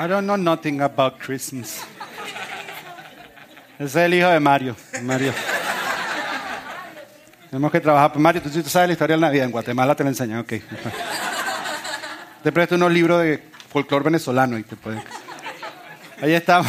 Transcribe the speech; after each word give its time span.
I 0.00 0.06
don't 0.06 0.26
know 0.26 0.36
nothing 0.36 0.80
about 0.80 1.18
Christmas. 1.18 1.82
Ese 3.80 3.84
es 3.84 3.96
el 3.96 4.14
hijo 4.14 4.28
de 4.28 4.38
Mario. 4.38 4.76
Mario. 5.02 5.34
Tenemos 7.50 7.72
que 7.72 7.80
trabajar. 7.80 8.16
Mario, 8.16 8.40
tú 8.40 8.48
sí 8.48 8.62
sabes 8.62 8.90
la 8.90 8.92
historia 8.92 9.16
de 9.16 9.22
Navidad. 9.22 9.46
En 9.46 9.50
Guatemala 9.50 9.96
te 9.96 10.04
la 10.04 10.10
enseñan, 10.10 10.38
ok. 10.38 10.52
Te 12.44 12.52
presto 12.52 12.76
unos 12.76 12.92
libros 12.92 13.20
de 13.22 13.42
folclore 13.68 14.04
venezolano 14.04 14.56
y 14.56 14.62
te 14.62 14.76
puede. 14.76 15.02
Ahí 16.22 16.32
estamos 16.32 16.68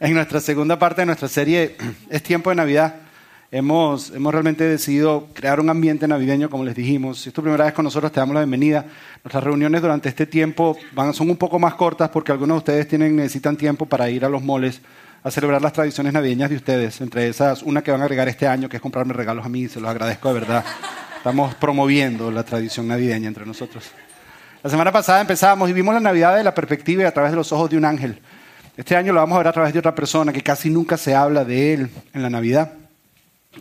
en 0.00 0.12
nuestra 0.12 0.40
segunda 0.40 0.76
parte 0.76 1.02
de 1.02 1.06
nuestra 1.06 1.28
serie. 1.28 1.76
Es 2.10 2.24
tiempo 2.24 2.50
de 2.50 2.56
Navidad. 2.56 3.05
Hemos, 3.52 4.10
hemos 4.10 4.32
realmente 4.32 4.64
decidido 4.64 5.28
crear 5.32 5.60
un 5.60 5.70
ambiente 5.70 6.08
navideño, 6.08 6.50
como 6.50 6.64
les 6.64 6.74
dijimos. 6.74 7.20
Si 7.20 7.28
es 7.28 7.34
tu 7.34 7.42
primera 7.42 7.64
vez 7.64 7.74
con 7.74 7.84
nosotros, 7.84 8.10
te 8.10 8.18
damos 8.18 8.34
la 8.34 8.40
bienvenida. 8.40 8.84
Nuestras 9.22 9.44
reuniones 9.44 9.80
durante 9.80 10.08
este 10.08 10.26
tiempo 10.26 10.76
van, 10.92 11.14
son 11.14 11.30
un 11.30 11.36
poco 11.36 11.60
más 11.60 11.74
cortas 11.74 12.08
porque 12.08 12.32
algunos 12.32 12.56
de 12.56 12.58
ustedes 12.58 12.88
tienen, 12.88 13.14
necesitan 13.14 13.56
tiempo 13.56 13.86
para 13.86 14.10
ir 14.10 14.24
a 14.24 14.28
los 14.28 14.42
moles 14.42 14.80
a 15.22 15.30
celebrar 15.30 15.62
las 15.62 15.72
tradiciones 15.72 16.12
navideñas 16.12 16.50
de 16.50 16.56
ustedes. 16.56 17.00
Entre 17.00 17.28
esas, 17.28 17.62
una 17.62 17.82
que 17.82 17.92
van 17.92 18.00
a 18.00 18.04
agregar 18.04 18.28
este 18.28 18.48
año, 18.48 18.68
que 18.68 18.76
es 18.76 18.82
comprarme 18.82 19.12
regalos 19.12 19.46
a 19.46 19.48
mí, 19.48 19.68
se 19.68 19.80
los 19.80 19.88
agradezco 19.88 20.28
de 20.34 20.40
verdad. 20.40 20.64
Estamos 21.16 21.54
promoviendo 21.54 22.32
la 22.32 22.42
tradición 22.42 22.88
navideña 22.88 23.28
entre 23.28 23.46
nosotros. 23.46 23.84
La 24.60 24.70
semana 24.70 24.90
pasada 24.90 25.20
empezamos 25.20 25.70
y 25.70 25.72
vimos 25.72 25.94
la 25.94 26.00
Navidad 26.00 26.36
de 26.36 26.42
la 26.42 26.52
perspectiva 26.52 27.04
y 27.04 27.06
a 27.06 27.14
través 27.14 27.30
de 27.30 27.36
los 27.36 27.52
ojos 27.52 27.70
de 27.70 27.76
un 27.76 27.84
ángel. 27.84 28.20
Este 28.76 28.96
año 28.96 29.12
lo 29.12 29.20
vamos 29.20 29.36
a 29.36 29.38
ver 29.38 29.48
a 29.48 29.52
través 29.52 29.72
de 29.72 29.78
otra 29.78 29.94
persona 29.94 30.32
que 30.32 30.42
casi 30.42 30.68
nunca 30.68 30.96
se 30.96 31.14
habla 31.14 31.44
de 31.44 31.74
él 31.74 31.90
en 32.12 32.22
la 32.22 32.30
Navidad. 32.30 32.72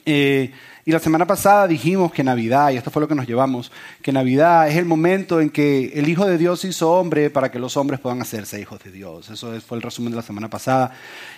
Eh, 0.05 0.52
y 0.88 0.91
la 0.91 0.99
semana 0.99 1.26
pasada 1.26 1.67
dijimos 1.67 2.12
que 2.12 2.23
Navidad, 2.23 2.70
y 2.70 2.77
esto 2.77 2.91
fue 2.91 3.02
lo 3.02 3.08
que 3.08 3.16
nos 3.16 3.26
llevamos, 3.26 3.72
que 4.03 4.11
Navidad 4.11 4.67
es 4.67 4.75
el 4.75 4.86
momento 4.86 5.42
en 5.42 5.50
que 5.50 5.92
el 5.95 6.08
Hijo 6.08 6.28
de 6.28 6.38
Dios 6.38 6.64
hizo 6.64 6.92
hombre 6.92 7.31
para 7.31 7.50
que 7.50 7.58
los 7.58 7.75
hombres 7.75 8.00
puedan 8.00 8.22
hacerse 8.22 8.61
hijos 8.61 8.83
de 8.83 8.92
Dios. 8.92 9.30
Eso 9.31 9.59
fue 9.61 9.78
el 9.78 9.81
resumen 9.81 10.11
de 10.11 10.17
la 10.17 10.22
semana 10.22 10.47
pasada. 10.47 10.92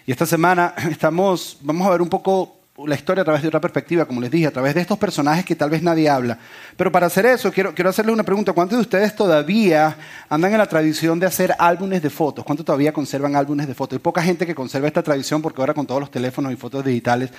Y 0.05 0.11
esta 0.11 0.25
semana 0.25 0.73
estamos, 0.91 1.59
vamos 1.61 1.87
a 1.87 1.91
ver 1.91 2.01
un 2.01 2.09
poco 2.09 2.56
la 2.85 2.93
historia 2.93 3.23
a 3.23 3.25
través 3.25 3.41
de 3.41 3.47
otra 3.47 3.59
perspectiva, 3.59 4.05
como 4.05 4.21
les 4.21 4.29
dije, 4.29 4.45
a 4.45 4.51
través 4.51 4.75
de 4.75 4.81
estos 4.81 4.99
personajes 4.99 5.43
que 5.43 5.55
tal 5.55 5.71
vez 5.71 5.81
nadie 5.81 6.07
habla. 6.07 6.37
Pero 6.75 6.91
para 6.91 7.07
hacer 7.07 7.25
eso, 7.25 7.51
quiero, 7.51 7.73
quiero 7.73 7.89
hacerles 7.89 8.13
una 8.13 8.21
pregunta. 8.21 8.53
¿Cuántos 8.53 8.77
de 8.77 8.81
ustedes 8.81 9.15
todavía 9.15 9.97
andan 10.29 10.51
en 10.51 10.59
la 10.59 10.67
tradición 10.67 11.19
de 11.19 11.25
hacer 11.25 11.55
álbumes 11.57 12.03
de 12.03 12.11
fotos? 12.11 12.45
¿Cuántos 12.45 12.63
todavía 12.63 12.93
conservan 12.93 13.35
álbumes 13.35 13.67
de 13.67 13.73
fotos? 13.73 13.97
Hay 13.97 14.01
poca 14.01 14.21
gente 14.21 14.45
que 14.45 14.53
conserva 14.53 14.85
esta 14.85 15.01
tradición 15.01 15.41
porque 15.41 15.59
ahora 15.59 15.73
con 15.73 15.87
todos 15.87 15.99
los 15.99 16.11
teléfonos 16.11 16.53
y 16.53 16.55
fotos 16.55 16.85
digitales 16.85 17.31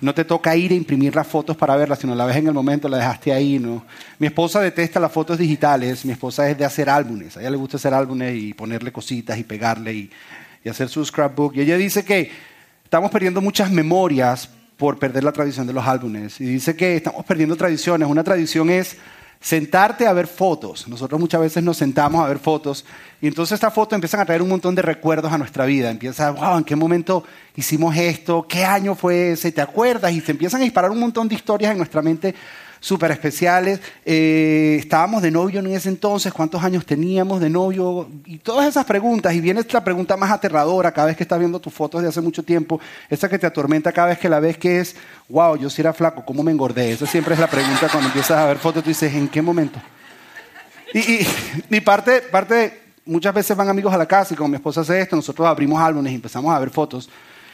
no 0.00 0.14
te 0.14 0.24
toca 0.24 0.54
ir 0.54 0.70
a 0.70 0.74
imprimir 0.74 1.16
las 1.16 1.26
fotos 1.26 1.56
para 1.56 1.74
verlas, 1.74 1.98
sino 1.98 2.14
la 2.14 2.24
ves 2.24 2.36
en 2.36 2.46
el 2.46 2.54
momento, 2.54 2.88
la 2.88 2.98
dejaste 2.98 3.32
ahí. 3.32 3.58
¿no? 3.58 3.84
Mi 4.20 4.28
esposa 4.28 4.60
detesta 4.60 5.00
las 5.00 5.10
fotos 5.10 5.38
digitales, 5.38 6.04
mi 6.04 6.12
esposa 6.12 6.48
es 6.48 6.56
de 6.56 6.64
hacer 6.64 6.88
álbumes. 6.88 7.36
A 7.36 7.40
ella 7.40 7.50
le 7.50 7.56
gusta 7.56 7.78
hacer 7.78 7.92
álbumes 7.92 8.36
y 8.36 8.54
ponerle 8.54 8.92
cositas 8.92 9.36
y 9.38 9.42
pegarle 9.42 9.92
y, 9.92 10.10
y 10.62 10.68
hacer 10.68 10.88
su 10.88 11.04
scrapbook. 11.04 11.56
Y 11.56 11.62
ella 11.62 11.76
dice 11.76 12.04
que 12.04 12.30
estamos 12.84 13.10
perdiendo 13.10 13.40
muchas 13.40 13.72
memorias 13.72 14.50
por 14.76 14.98
perder 14.98 15.24
la 15.24 15.32
tradición 15.32 15.66
de 15.66 15.72
los 15.72 15.86
álbumes. 15.86 16.40
Y 16.40 16.44
dice 16.44 16.76
que 16.76 16.96
estamos 16.96 17.24
perdiendo 17.24 17.56
tradiciones. 17.56 18.08
Una 18.08 18.24
tradición 18.24 18.70
es 18.70 18.96
sentarte 19.40 20.06
a 20.06 20.12
ver 20.14 20.26
fotos. 20.26 20.88
Nosotros 20.88 21.20
muchas 21.20 21.40
veces 21.40 21.62
nos 21.62 21.76
sentamos 21.76 22.24
a 22.24 22.28
ver 22.28 22.38
fotos 22.38 22.84
y 23.20 23.26
entonces 23.26 23.52
estas 23.52 23.74
fotos 23.74 23.94
empiezan 23.94 24.20
a 24.20 24.24
traer 24.24 24.40
un 24.40 24.48
montón 24.48 24.74
de 24.74 24.80
recuerdos 24.80 25.30
a 25.30 25.36
nuestra 25.36 25.66
vida. 25.66 25.90
Empieza, 25.90 26.30
wow, 26.30 26.56
¿en 26.56 26.64
qué 26.64 26.74
momento 26.76 27.24
hicimos 27.54 27.94
esto? 27.94 28.46
¿Qué 28.48 28.64
año 28.64 28.94
fue 28.94 29.32
ese? 29.32 29.52
¿Te 29.52 29.60
acuerdas? 29.60 30.12
Y 30.12 30.22
se 30.22 30.32
empiezan 30.32 30.62
a 30.62 30.64
disparar 30.64 30.90
un 30.90 30.98
montón 30.98 31.28
de 31.28 31.34
historias 31.34 31.72
en 31.72 31.76
nuestra 31.76 32.00
mente 32.00 32.34
súper 32.84 33.10
especiales. 33.12 33.80
Eh, 34.04 34.76
estábamos 34.78 35.22
de 35.22 35.30
novio 35.30 35.60
en 35.60 35.68
ese 35.68 35.88
entonces, 35.88 36.34
cuántos 36.34 36.62
años 36.62 36.84
teníamos 36.84 37.40
de 37.40 37.48
novio 37.48 38.10
y 38.26 38.36
todas 38.36 38.68
esas 38.68 38.84
preguntas. 38.84 39.32
Y 39.32 39.40
viene 39.40 39.64
la 39.70 39.82
pregunta 39.82 40.18
más 40.18 40.30
aterradora 40.30 40.92
cada 40.92 41.06
vez 41.06 41.16
que 41.16 41.22
estás 41.22 41.38
viendo 41.38 41.58
tus 41.58 41.72
fotos 41.72 42.02
de 42.02 42.08
hace 42.08 42.20
mucho 42.20 42.42
tiempo, 42.42 42.78
esa 43.08 43.26
que 43.26 43.38
te 43.38 43.46
atormenta 43.46 43.90
cada 43.90 44.08
vez 44.08 44.18
que 44.18 44.28
la 44.28 44.38
ves, 44.38 44.58
que 44.58 44.80
es, 44.80 44.96
wow, 45.30 45.56
yo 45.56 45.70
si 45.70 45.80
era 45.80 45.94
flaco, 45.94 46.26
¿cómo 46.26 46.42
me 46.42 46.52
engordé? 46.52 46.92
Esa 46.92 47.06
siempre 47.06 47.32
es 47.32 47.40
la 47.40 47.46
pregunta 47.46 47.88
cuando 47.90 48.08
empiezas 48.08 48.36
a 48.36 48.44
ver 48.44 48.58
fotos, 48.58 48.82
tú 48.82 48.90
dices, 48.90 49.14
¿en 49.14 49.28
qué 49.28 49.40
momento? 49.40 49.80
Y, 50.92 51.26
y, 51.70 51.80
parte, 51.80 52.20
parte, 52.20 52.82
muchas 53.06 53.32
veces 53.32 53.56
van 53.56 53.70
amigos 53.70 53.94
a 53.94 53.96
la 53.96 54.06
casa 54.06 54.34
y 54.34 54.36
como 54.36 54.50
mi 54.50 54.56
esposa 54.56 54.82
hace 54.82 55.00
esto, 55.00 55.16
nosotros 55.16 55.48
abrimos 55.48 55.80
álbumes 55.80 56.12
y 56.12 56.16
empezamos 56.16 56.54
a 56.54 56.58
ver 56.58 56.68
fotos. 56.68 57.08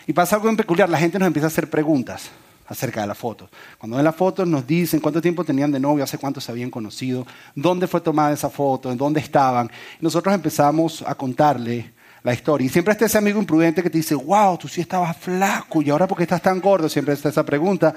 Y 0.09 0.13
pasa 0.13 0.35
algo 0.35 0.55
peculiar, 0.57 0.91
la 0.91 0.99
gente 0.99 1.21
nos 1.21 1.29
empieza 1.29 1.47
a 1.47 1.51
hacer 1.51 1.71
preguntas 1.71 2.31
acerca 2.71 3.01
de 3.01 3.09
las 3.09 3.19
fotos. 3.19 3.51
Cuando 3.79 3.97
ven 3.97 4.05
las 4.05 4.15
fotos 4.15 4.47
nos 4.47 4.65
dicen 4.65 5.01
cuánto 5.01 5.21
tiempo 5.21 5.45
tenían 5.45 5.73
de 5.73 5.81
novio, 5.81 6.05
hace 6.05 6.19
cuánto 6.19 6.41
se 6.41 6.53
habían 6.53 6.71
conocido, 6.71 7.27
dónde 7.55 7.89
fue 7.89 8.01
tomada 8.01 8.33
esa 8.33 8.49
foto, 8.49 8.93
en 8.93 8.97
dónde 8.97 9.19
estaban. 9.19 9.69
Nosotros 10.01 10.33
empezamos 10.33 11.03
a 11.07 11.17
contarle 11.17 11.93
la 12.23 12.33
historia. 12.33 12.67
Y 12.67 12.69
siempre 12.69 12.93
está 12.93 13.07
ese 13.07 13.19
amigo 13.19 13.41
imprudente 13.41 13.83
que 13.83 13.91
te 13.91 13.99
dice, 13.99 14.15
wow, 14.15 14.57
tú 14.57 14.69
sí 14.69 14.81
estabas 14.81 15.17
flaco 15.17 15.83
y 15.83 15.91
ahora 15.91 16.07
por 16.07 16.17
qué 16.17 16.23
estás 16.23 16.41
tan 16.41 16.61
gordo, 16.61 16.89
siempre 16.89 17.13
está 17.13 17.29
esa 17.29 17.45
pregunta. 17.45 17.93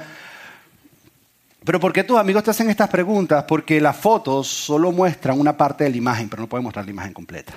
Pero 1.63 1.79
¿por 1.79 1.93
qué 1.93 2.03
tus 2.03 2.17
amigos 2.17 2.43
te 2.43 2.49
hacen 2.49 2.69
estas 2.69 2.89
preguntas? 2.89 3.45
Porque 3.47 3.79
las 3.79 3.95
fotos 3.95 4.47
solo 4.47 4.91
muestran 4.91 5.39
una 5.39 5.55
parte 5.55 5.83
de 5.83 5.91
la 5.91 5.97
imagen, 5.97 6.29
pero 6.29 6.41
no 6.41 6.49
pueden 6.49 6.63
mostrar 6.63 6.83
la 6.83 6.91
imagen 6.91 7.13
completa. 7.13 7.53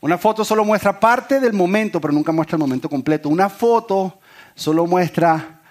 Una 0.00 0.18
foto 0.18 0.44
solo 0.44 0.64
muestra 0.64 0.98
parte 0.98 1.40
del 1.40 1.52
momento, 1.52 2.00
pero 2.00 2.12
nunca 2.12 2.30
muestra 2.30 2.56
el 2.56 2.60
momento 2.60 2.88
completo. 2.88 3.28
Una 3.28 3.48
foto 3.48 4.20
solo 4.54 4.86
muestra 4.86 5.61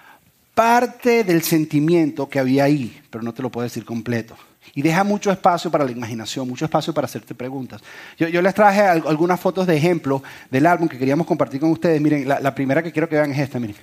parte 0.54 1.24
del 1.24 1.42
sentimiento 1.42 2.28
que 2.28 2.38
había 2.38 2.64
ahí, 2.64 3.00
pero 3.10 3.24
no 3.24 3.32
te 3.32 3.42
lo 3.42 3.50
puedo 3.50 3.64
decir 3.64 3.84
completo. 3.84 4.36
Y 4.74 4.82
deja 4.82 5.04
mucho 5.04 5.30
espacio 5.30 5.70
para 5.70 5.84
la 5.84 5.90
imaginación, 5.90 6.48
mucho 6.48 6.64
espacio 6.64 6.94
para 6.94 7.04
hacerte 7.06 7.34
preguntas. 7.34 7.82
Yo, 8.16 8.40
les 8.40 8.54
traje 8.54 8.80
algunas 8.80 9.38
fotos 9.38 9.66
de 9.66 9.76
ejemplo 9.76 10.22
del 10.50 10.66
álbum 10.66 10.88
que 10.88 10.98
queríamos 10.98 11.26
compartir 11.26 11.60
con 11.60 11.70
ustedes. 11.70 12.00
Miren, 12.00 12.26
la, 12.26 12.54
primera 12.54 12.82
que 12.82 12.92
quiero 12.92 13.08
que 13.08 13.16
vean 13.16 13.32
es 13.32 13.38
esta, 13.38 13.58
miren. 13.58 13.76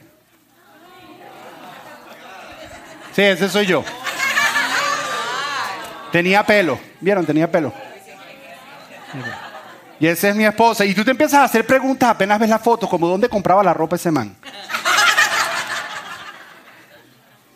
Sí, 3.13 3.22
ese 3.22 3.50
soy 3.50 3.66
yo. 3.68 3.84
Tenía 6.12 6.44
pelo, 6.44 6.79
¿vieron? 7.02 7.25
Tenía 7.25 7.52
pelo. 7.52 7.72
Y 10.00 10.08
esa 10.08 10.29
es 10.29 10.35
mi 10.35 10.46
esposa. 10.46 10.85
Y 10.85 10.96
tú 10.96 11.03
te 11.03 11.12
empiezas 11.12 11.40
a 11.40 11.44
hacer 11.44 11.68
preguntas 11.68 12.09
apenas 12.09 12.40
ves 12.40 12.50
la 12.50 12.59
foto, 12.59 12.88
como 12.88 13.08
dónde 13.08 13.29
compraba 13.29 13.62
la 13.63 13.74
ropa 13.74 13.96
ese 13.96 14.09
man. 14.09 14.35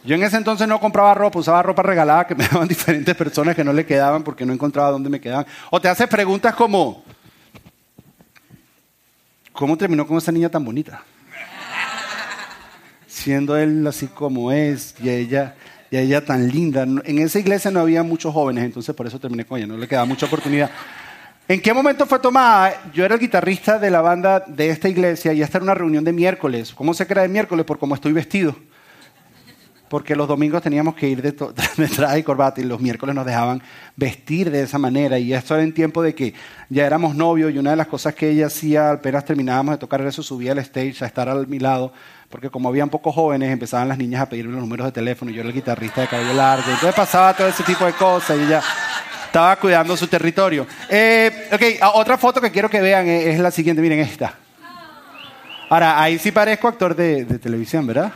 Yo 0.05 0.15
en 0.15 0.23
ese 0.23 0.35
entonces 0.35 0.67
no 0.67 0.79
compraba 0.81 1.13
ropa, 1.13 1.39
usaba 1.39 1.63
ropa 1.63 1.81
regalada 1.81 2.27
que 2.27 2.35
me 2.35 2.45
daban 2.51 2.67
diferentes 2.67 3.15
personas 3.15 3.55
que 3.55 3.63
no 3.63 3.71
le 3.71 3.85
quedaban 3.85 4.23
porque 4.23 4.45
no 4.45 4.53
encontraba 4.53 4.91
dónde 4.91 5.09
me 5.09 5.21
quedaban. 5.21 5.45
O 5.69 5.79
te 5.79 5.87
hace 5.87 6.07
preguntas 6.07 6.53
como, 6.55 7.03
¿cómo 9.53 9.77
terminó 9.77 10.05
con 10.05 10.17
esa 10.17 10.31
niña 10.31 10.49
tan 10.49 10.65
bonita? 10.65 11.03
Siendo 13.07 13.55
él 13.55 13.85
así 13.87 14.07
como 14.07 14.51
es 14.51 14.95
y 15.01 15.09
ella, 15.09 15.55
y 15.89 15.97
ella 15.97 16.25
tan 16.25 16.49
linda. 16.49 16.83
En 16.83 17.19
esa 17.19 17.39
iglesia 17.39 17.71
no 17.71 17.79
había 17.79 18.03
muchos 18.03 18.33
jóvenes, 18.33 18.65
entonces 18.65 18.93
por 18.93 19.07
eso 19.07 19.19
terminé 19.19 19.45
con 19.45 19.57
ella, 19.57 19.67
no 19.67 19.77
le 19.77 19.87
quedaba 19.87 20.05
mucha 20.05 20.25
oportunidad. 20.25 20.69
¿En 21.47 21.61
qué 21.61 21.73
momento 21.73 22.05
fue 22.05 22.19
tomada? 22.19 22.91
Yo 22.93 23.05
era 23.05 23.15
el 23.15 23.21
guitarrista 23.21 23.77
de 23.79 23.91
la 23.91 24.01
banda 24.01 24.43
de 24.47 24.69
esta 24.69 24.89
iglesia 24.89 25.31
y 25.31 25.41
esta 25.41 25.59
era 25.59 25.63
una 25.63 25.75
reunión 25.75 26.03
de 26.03 26.11
miércoles. 26.11 26.73
¿Cómo 26.73 26.93
se 26.93 27.05
crea 27.05 27.23
de 27.23 27.29
miércoles? 27.29 27.65
Por 27.65 27.79
cómo 27.79 27.95
estoy 27.95 28.11
vestido 28.11 28.55
porque 29.93 30.15
los 30.15 30.27
domingos 30.27 30.63
teníamos 30.63 30.95
que 30.95 31.07
ir 31.07 31.21
de, 31.21 31.33
de 31.77 31.87
traje 31.87 32.17
y 32.17 32.23
corbata 32.23 32.59
y 32.59 32.63
los 32.63 32.81
miércoles 32.81 33.13
nos 33.13 33.27
dejaban 33.27 33.61
vestir 33.95 34.49
de 34.49 34.63
esa 34.63 34.79
manera. 34.79 35.19
Y 35.19 35.31
esto 35.35 35.53
era 35.53 35.61
en 35.61 35.71
tiempo 35.71 36.01
de 36.01 36.15
que 36.15 36.33
ya 36.67 36.87
éramos 36.87 37.13
novios 37.15 37.53
y 37.53 37.59
una 37.59 37.69
de 37.69 37.75
las 37.75 37.85
cosas 37.85 38.15
que 38.15 38.31
ella 38.31 38.47
hacía 38.47 38.89
apenas 38.89 39.23
terminábamos 39.23 39.75
de 39.75 39.77
tocar 39.77 40.01
eso, 40.01 40.23
subía 40.23 40.53
al 40.53 40.57
stage 40.57 40.95
a 41.03 41.05
estar 41.05 41.29
a 41.29 41.35
mi 41.35 41.59
lado, 41.59 41.93
porque 42.31 42.49
como 42.49 42.69
habían 42.69 42.89
pocos 42.89 43.13
jóvenes 43.13 43.51
empezaban 43.51 43.87
las 43.87 43.99
niñas 43.99 44.21
a 44.23 44.29
pedirme 44.29 44.53
los 44.53 44.61
números 44.61 44.87
de 44.87 44.93
teléfono, 44.93 45.29
yo 45.29 45.41
era 45.41 45.49
el 45.49 45.53
guitarrista 45.53 46.01
de 46.01 46.07
cabello 46.07 46.33
largo, 46.33 46.71
entonces 46.71 46.95
pasaba 46.95 47.35
todo 47.35 47.47
ese 47.47 47.61
tipo 47.61 47.85
de 47.85 47.93
cosas 47.93 48.35
y 48.39 48.45
ella 48.45 48.63
estaba 49.27 49.55
cuidando 49.57 49.95
su 49.95 50.07
territorio. 50.07 50.65
Eh, 50.89 51.49
ok, 51.53 51.93
otra 51.93 52.17
foto 52.17 52.41
que 52.41 52.49
quiero 52.49 52.67
que 52.67 52.81
vean 52.81 53.07
es, 53.07 53.39
la 53.39 53.51
siguiente, 53.51 53.79
miren 53.79 53.99
esta. 53.99 54.33
Ahora, 55.69 56.01
ahí 56.01 56.17
sí 56.17 56.31
parezco 56.31 56.67
actor 56.67 56.95
de, 56.95 57.25
de 57.25 57.37
televisión, 57.37 57.85
¿verdad? 57.85 58.11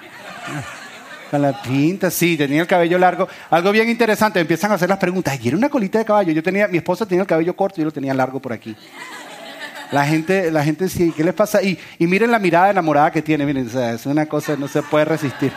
Con 1.29 1.41
la 1.41 1.61
pinta, 1.61 2.09
sí, 2.09 2.37
tenía 2.37 2.61
el 2.61 2.67
cabello 2.67 2.97
largo. 2.97 3.27
Algo 3.49 3.71
bien 3.71 3.89
interesante, 3.89 4.39
empiezan 4.39 4.71
a 4.71 4.75
hacer 4.75 4.87
las 4.87 4.97
preguntas. 4.97 5.37
Y 5.41 5.49
era 5.49 5.57
una 5.57 5.69
colita 5.69 5.99
de 5.99 6.05
caballo. 6.05 6.31
Yo 6.31 6.41
tenía, 6.41 6.67
mi 6.67 6.77
esposa 6.77 7.05
tenía 7.05 7.21
el 7.21 7.27
cabello 7.27 7.55
corto 7.55 7.75
y 7.77 7.81
yo 7.81 7.85
lo 7.85 7.91
tenía 7.91 8.13
largo 8.13 8.39
por 8.39 8.53
aquí. 8.53 8.75
La 9.91 10.05
gente, 10.05 10.51
la 10.51 10.63
gente 10.63 10.89
sí, 10.89 11.13
¿qué 11.15 11.23
les 11.23 11.33
pasa? 11.33 11.61
Y, 11.61 11.77
y 11.97 12.07
miren 12.07 12.31
la 12.31 12.39
mirada 12.39 12.71
enamorada 12.71 13.11
que 13.11 13.21
tiene, 13.21 13.45
miren, 13.45 13.69
es 13.73 14.05
una 14.05 14.25
cosa, 14.25 14.55
no 14.57 14.67
se 14.67 14.81
puede 14.83 15.05
resistir. 15.05 15.51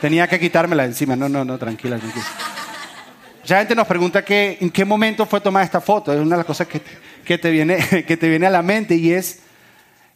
Tenía 0.00 0.26
que 0.28 0.38
quitármela 0.38 0.84
encima. 0.84 1.16
No, 1.16 1.28
no, 1.28 1.44
no, 1.44 1.58
tranquila, 1.58 1.98
tranquila. 1.98 2.24
Mucha 3.40 3.58
gente 3.58 3.74
nos 3.74 3.86
pregunta 3.86 4.24
que, 4.24 4.58
en 4.60 4.70
qué 4.70 4.84
momento 4.84 5.24
fue 5.24 5.40
tomada 5.40 5.64
esta 5.64 5.80
foto. 5.80 6.12
Es 6.12 6.18
una 6.18 6.36
de 6.36 6.38
las 6.38 6.46
cosas 6.46 6.66
que, 6.66 6.80
que, 7.24 7.38
te 7.38 7.50
viene, 7.50 8.04
que 8.06 8.16
te 8.16 8.28
viene 8.28 8.46
a 8.46 8.50
la 8.50 8.62
mente 8.62 8.96
y 8.96 9.12
es 9.12 9.40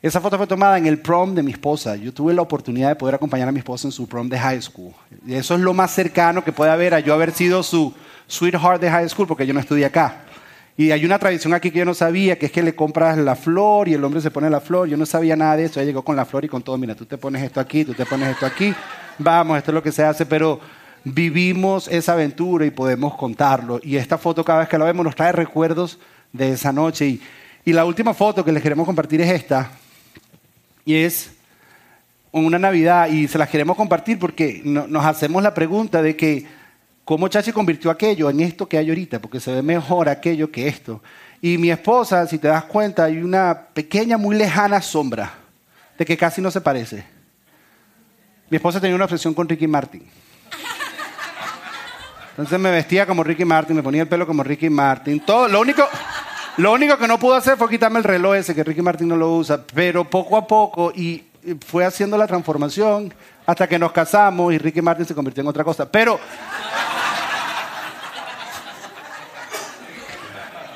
esa 0.03 0.21
foto 0.21 0.39
fue 0.39 0.47
tomada 0.47 0.79
en 0.79 0.87
el 0.87 0.99
prom 0.99 1.35
de 1.35 1.43
mi 1.43 1.53
esposa. 1.53 1.95
Yo 1.95 2.13
tuve 2.15 2.33
la 2.33 2.41
oportunidad 2.41 2.89
de 2.89 2.97
poder 2.97 3.15
acompañar 3.15 3.49
a 3.49 3.53
mi 3.53 3.59
esposa 3.59 3.87
en 3.87 3.93
su 3.93 4.09
prom 4.09 4.31
de 4.31 4.39
high 4.39 4.63
school. 4.63 4.93
Y 5.27 5.35
eso 5.35 5.55
es 5.55 5.61
lo 5.61 5.75
más 5.75 5.91
cercano 5.91 6.43
que 6.43 6.53
puede 6.53 6.71
haber 6.71 6.95
a 6.95 7.01
yo 7.01 7.13
haber 7.13 7.33
sido 7.33 7.63
su 7.63 7.93
sweetheart 8.27 8.81
de 8.81 8.91
high 8.91 9.09
school 9.11 9.27
porque 9.27 9.47
yo 9.47 9.53
no 9.53 9.61
estudié 9.61 9.85
acá. 9.85 10.23
Y 10.79 10.93
hay 10.93 11.05
una 11.05 11.19
tradición 11.19 11.53
aquí 11.53 11.71
que 11.71 11.81
yo 11.81 11.85
no 11.85 11.93
sabía, 11.93 12.39
que 12.39 12.47
es 12.47 12.53
que 12.53 12.63
le 12.63 12.75
compras 12.75 13.19
la 13.19 13.37
flor 13.37 13.89
y 13.89 13.93
el 13.93 14.03
hombre 14.03 14.23
se 14.23 14.31
pone 14.31 14.49
la 14.49 14.61
flor. 14.61 14.89
Yo 14.89 14.97
no 14.97 15.05
sabía 15.05 15.37
nada 15.37 15.59
de 15.59 15.65
eso. 15.65 15.79
Ella 15.79 15.89
llegó 15.89 16.03
con 16.03 16.17
la 16.17 16.25
flor 16.25 16.47
y 16.47 16.49
con 16.49 16.63
todo. 16.63 16.79
Mira, 16.79 16.95
tú 16.95 17.05
te 17.05 17.19
pones 17.19 17.43
esto 17.43 17.61
aquí, 17.61 17.85
tú 17.85 17.93
te 17.93 18.07
pones 18.07 18.31
esto 18.31 18.47
aquí. 18.47 18.75
Vamos, 19.19 19.59
esto 19.59 19.71
es 19.71 19.75
lo 19.75 19.83
que 19.83 19.93
se 19.93 20.03
hace. 20.03 20.25
Pero 20.25 20.59
vivimos 21.05 21.87
esa 21.89 22.15
aventura 22.15 22.65
y 22.65 22.71
podemos 22.71 23.15
contarlo. 23.17 23.79
Y 23.83 23.97
esta 23.97 24.17
foto 24.17 24.43
cada 24.43 24.61
vez 24.61 24.69
que 24.71 24.79
la 24.79 24.87
vemos 24.87 25.05
nos 25.05 25.15
trae 25.15 25.33
recuerdos 25.33 25.99
de 26.33 26.53
esa 26.53 26.73
noche. 26.73 27.07
Y, 27.07 27.23
y 27.67 27.75
la 27.75 27.85
última 27.85 28.15
foto 28.15 28.43
que 28.43 28.53
les 28.53 28.63
queremos 28.63 28.87
compartir 28.87 29.21
es 29.21 29.29
esta. 29.29 29.71
Y 30.85 30.97
es 30.97 31.31
una 32.33 32.59
Navidad. 32.59 33.09
Y 33.09 33.29
se 33.29 33.39
las 33.39 33.49
queremos 33.49 33.77
compartir 33.77 34.19
porque 34.19 34.63
nos 34.65 35.05
hacemos 35.05 35.43
la 35.43 35.55
pregunta 35.55 36.03
de 36.03 36.17
que 36.17 36.47
cómo 37.05 37.29
Chachi 37.29 37.53
convirtió 37.53 37.91
aquello 37.91 38.31
en 38.31 38.41
esto 38.41 38.69
que 38.69 38.79
hay 38.79 38.89
ahorita, 38.89 39.21
porque 39.21 39.41
se 39.41 39.53
ve 39.53 39.63
mejor 39.63 40.09
aquello 40.09 40.51
que 40.51 40.69
esto. 40.69 41.03
Y 41.43 41.59
mi 41.59 41.71
esposa, 41.71 42.27
si 42.27 42.39
te 42.39 42.49
das 42.49 42.65
cuenta, 42.65 43.05
hay 43.05 43.19
una 43.19 43.69
pequeña, 43.73 44.19
muy 44.19 44.37
lejana 44.37 44.83
sombra 44.83 45.33
de 45.99 46.05
que 46.05 46.17
casi 46.17 46.41
no 46.41 46.51
se 46.51 46.61
parece. 46.61 47.05
Mi 48.51 48.57
esposa 48.57 48.81
tenía 48.81 48.97
una 48.97 49.05
obsesión 49.05 49.33
con 49.33 49.49
Ricky 49.49 49.67
Martin. 49.67 50.03
Entonces 52.31 52.59
me 52.59 52.71
vestía 52.71 53.07
como 53.07 53.23
Ricky 53.23 53.45
Martin, 53.45 53.77
me 53.77 53.83
ponía 53.83 54.03
el 54.03 54.09
pelo 54.09 54.27
como 54.27 54.43
Ricky 54.43 54.71
Martin. 54.71 55.21
Todo, 55.21 55.47
lo, 55.49 55.61
único, 55.61 55.87
lo 56.61 56.73
único 56.73 56.99
que 56.99 57.09
no 57.09 57.19
pudo 57.19 57.35
hacer 57.35 57.57
fue 57.57 57.71
quitarme 57.71 57.99
el 57.99 58.05
reloj 58.05 58.37
ese, 58.37 58.55
que 58.55 58.65
Ricky 58.65 58.83
Martin 58.83 59.09
no 59.09 59.17
lo 59.17 59.33
usa. 59.35 59.65
Pero 59.75 60.09
poco 60.09 60.37
a 60.37 60.47
poco, 60.47 60.93
y 60.95 61.25
fue 61.67 61.85
haciendo 61.85 62.19
la 62.19 62.27
transformación 62.27 63.13
hasta 63.47 63.67
que 63.67 63.79
nos 63.79 63.93
casamos 63.93 64.53
y 64.53 64.59
Ricky 64.59 64.83
Martin 64.83 65.07
se 65.07 65.15
convirtió 65.15 65.41
en 65.41 65.49
otra 65.49 65.65
cosa. 65.65 65.91
Pero 65.91 66.21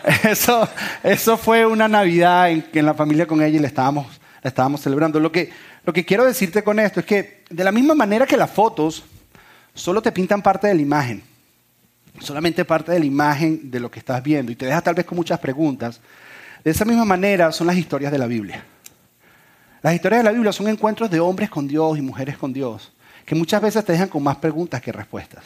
Eso, 0.24 0.68
eso 1.02 1.36
fue 1.36 1.64
una 1.66 1.88
Navidad 1.88 2.50
en, 2.50 2.66
en 2.72 2.86
la 2.86 2.94
familia 2.94 3.26
con 3.26 3.42
ella 3.42 3.60
y 3.60 3.64
estábamos, 3.64 4.06
estábamos 4.42 4.80
celebrando. 4.80 5.18
Lo 5.18 5.32
que, 5.32 5.50
lo 5.84 5.92
que 5.92 6.04
quiero 6.04 6.24
decirte 6.24 6.62
con 6.62 6.78
esto 6.78 7.00
es 7.00 7.06
que 7.06 7.44
de 7.50 7.64
la 7.64 7.72
misma 7.72 7.94
manera 7.94 8.26
que 8.26 8.36
las 8.36 8.50
fotos 8.50 9.04
solo 9.74 10.02
te 10.02 10.12
pintan 10.12 10.42
parte 10.42 10.68
de 10.68 10.74
la 10.74 10.82
imagen, 10.82 11.22
solamente 12.20 12.64
parte 12.64 12.92
de 12.92 12.98
la 12.98 13.04
imagen 13.04 13.70
de 13.70 13.80
lo 13.80 13.90
que 13.90 13.98
estás 13.98 14.22
viendo 14.22 14.52
y 14.52 14.56
te 14.56 14.66
deja 14.66 14.80
tal 14.80 14.94
vez 14.94 15.04
con 15.04 15.16
muchas 15.16 15.38
preguntas, 15.38 16.00
de 16.62 16.70
esa 16.70 16.84
misma 16.84 17.04
manera 17.04 17.52
son 17.52 17.66
las 17.66 17.76
historias 17.76 18.12
de 18.12 18.18
la 18.18 18.26
Biblia. 18.26 18.64
Las 19.82 19.94
historias 19.94 20.20
de 20.20 20.24
la 20.24 20.32
Biblia 20.32 20.52
son 20.52 20.68
encuentros 20.68 21.10
de 21.10 21.20
hombres 21.20 21.50
con 21.50 21.68
Dios 21.68 21.98
y 21.98 22.02
mujeres 22.02 22.38
con 22.38 22.52
Dios, 22.52 22.92
que 23.26 23.34
muchas 23.34 23.60
veces 23.60 23.84
te 23.84 23.92
dejan 23.92 24.08
con 24.08 24.22
más 24.22 24.36
preguntas 24.36 24.80
que 24.80 24.92
respuestas. 24.92 25.44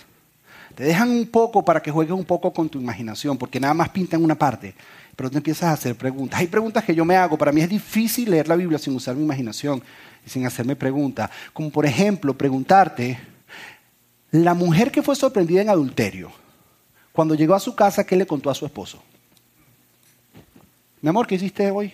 Te 0.74 0.84
dejan 0.84 1.10
un 1.10 1.26
poco 1.26 1.64
para 1.64 1.82
que 1.82 1.90
juegues 1.90 2.14
un 2.14 2.24
poco 2.24 2.52
con 2.52 2.68
tu 2.68 2.80
imaginación, 2.80 3.36
porque 3.36 3.58
nada 3.58 3.74
más 3.74 3.88
pintan 3.88 4.22
una 4.22 4.36
parte, 4.36 4.76
pero 5.16 5.28
te 5.28 5.38
empiezas 5.38 5.64
a 5.64 5.72
hacer 5.72 5.96
preguntas. 5.96 6.38
Hay 6.38 6.46
preguntas 6.46 6.84
que 6.84 6.94
yo 6.94 7.04
me 7.04 7.16
hago. 7.16 7.36
Para 7.36 7.50
mí 7.50 7.60
es 7.60 7.68
difícil 7.68 8.30
leer 8.30 8.46
la 8.46 8.54
Biblia 8.54 8.78
sin 8.78 8.94
usar 8.94 9.16
mi 9.16 9.24
imaginación 9.24 9.82
y 10.24 10.30
sin 10.30 10.46
hacerme 10.46 10.76
preguntas. 10.76 11.30
Como 11.52 11.70
por 11.70 11.84
ejemplo, 11.84 12.38
preguntarte, 12.38 13.18
la 14.30 14.54
mujer 14.54 14.92
que 14.92 15.02
fue 15.02 15.16
sorprendida 15.16 15.62
en 15.62 15.70
adulterio, 15.70 16.30
cuando 17.18 17.34
llegó 17.34 17.56
a 17.56 17.58
su 17.58 17.74
casa, 17.74 18.06
¿qué 18.06 18.14
le 18.14 18.28
contó 18.28 18.48
a 18.48 18.54
su 18.54 18.64
esposo? 18.64 19.02
Mi 21.00 21.08
amor, 21.08 21.26
¿qué 21.26 21.34
hiciste 21.34 21.68
hoy? 21.68 21.92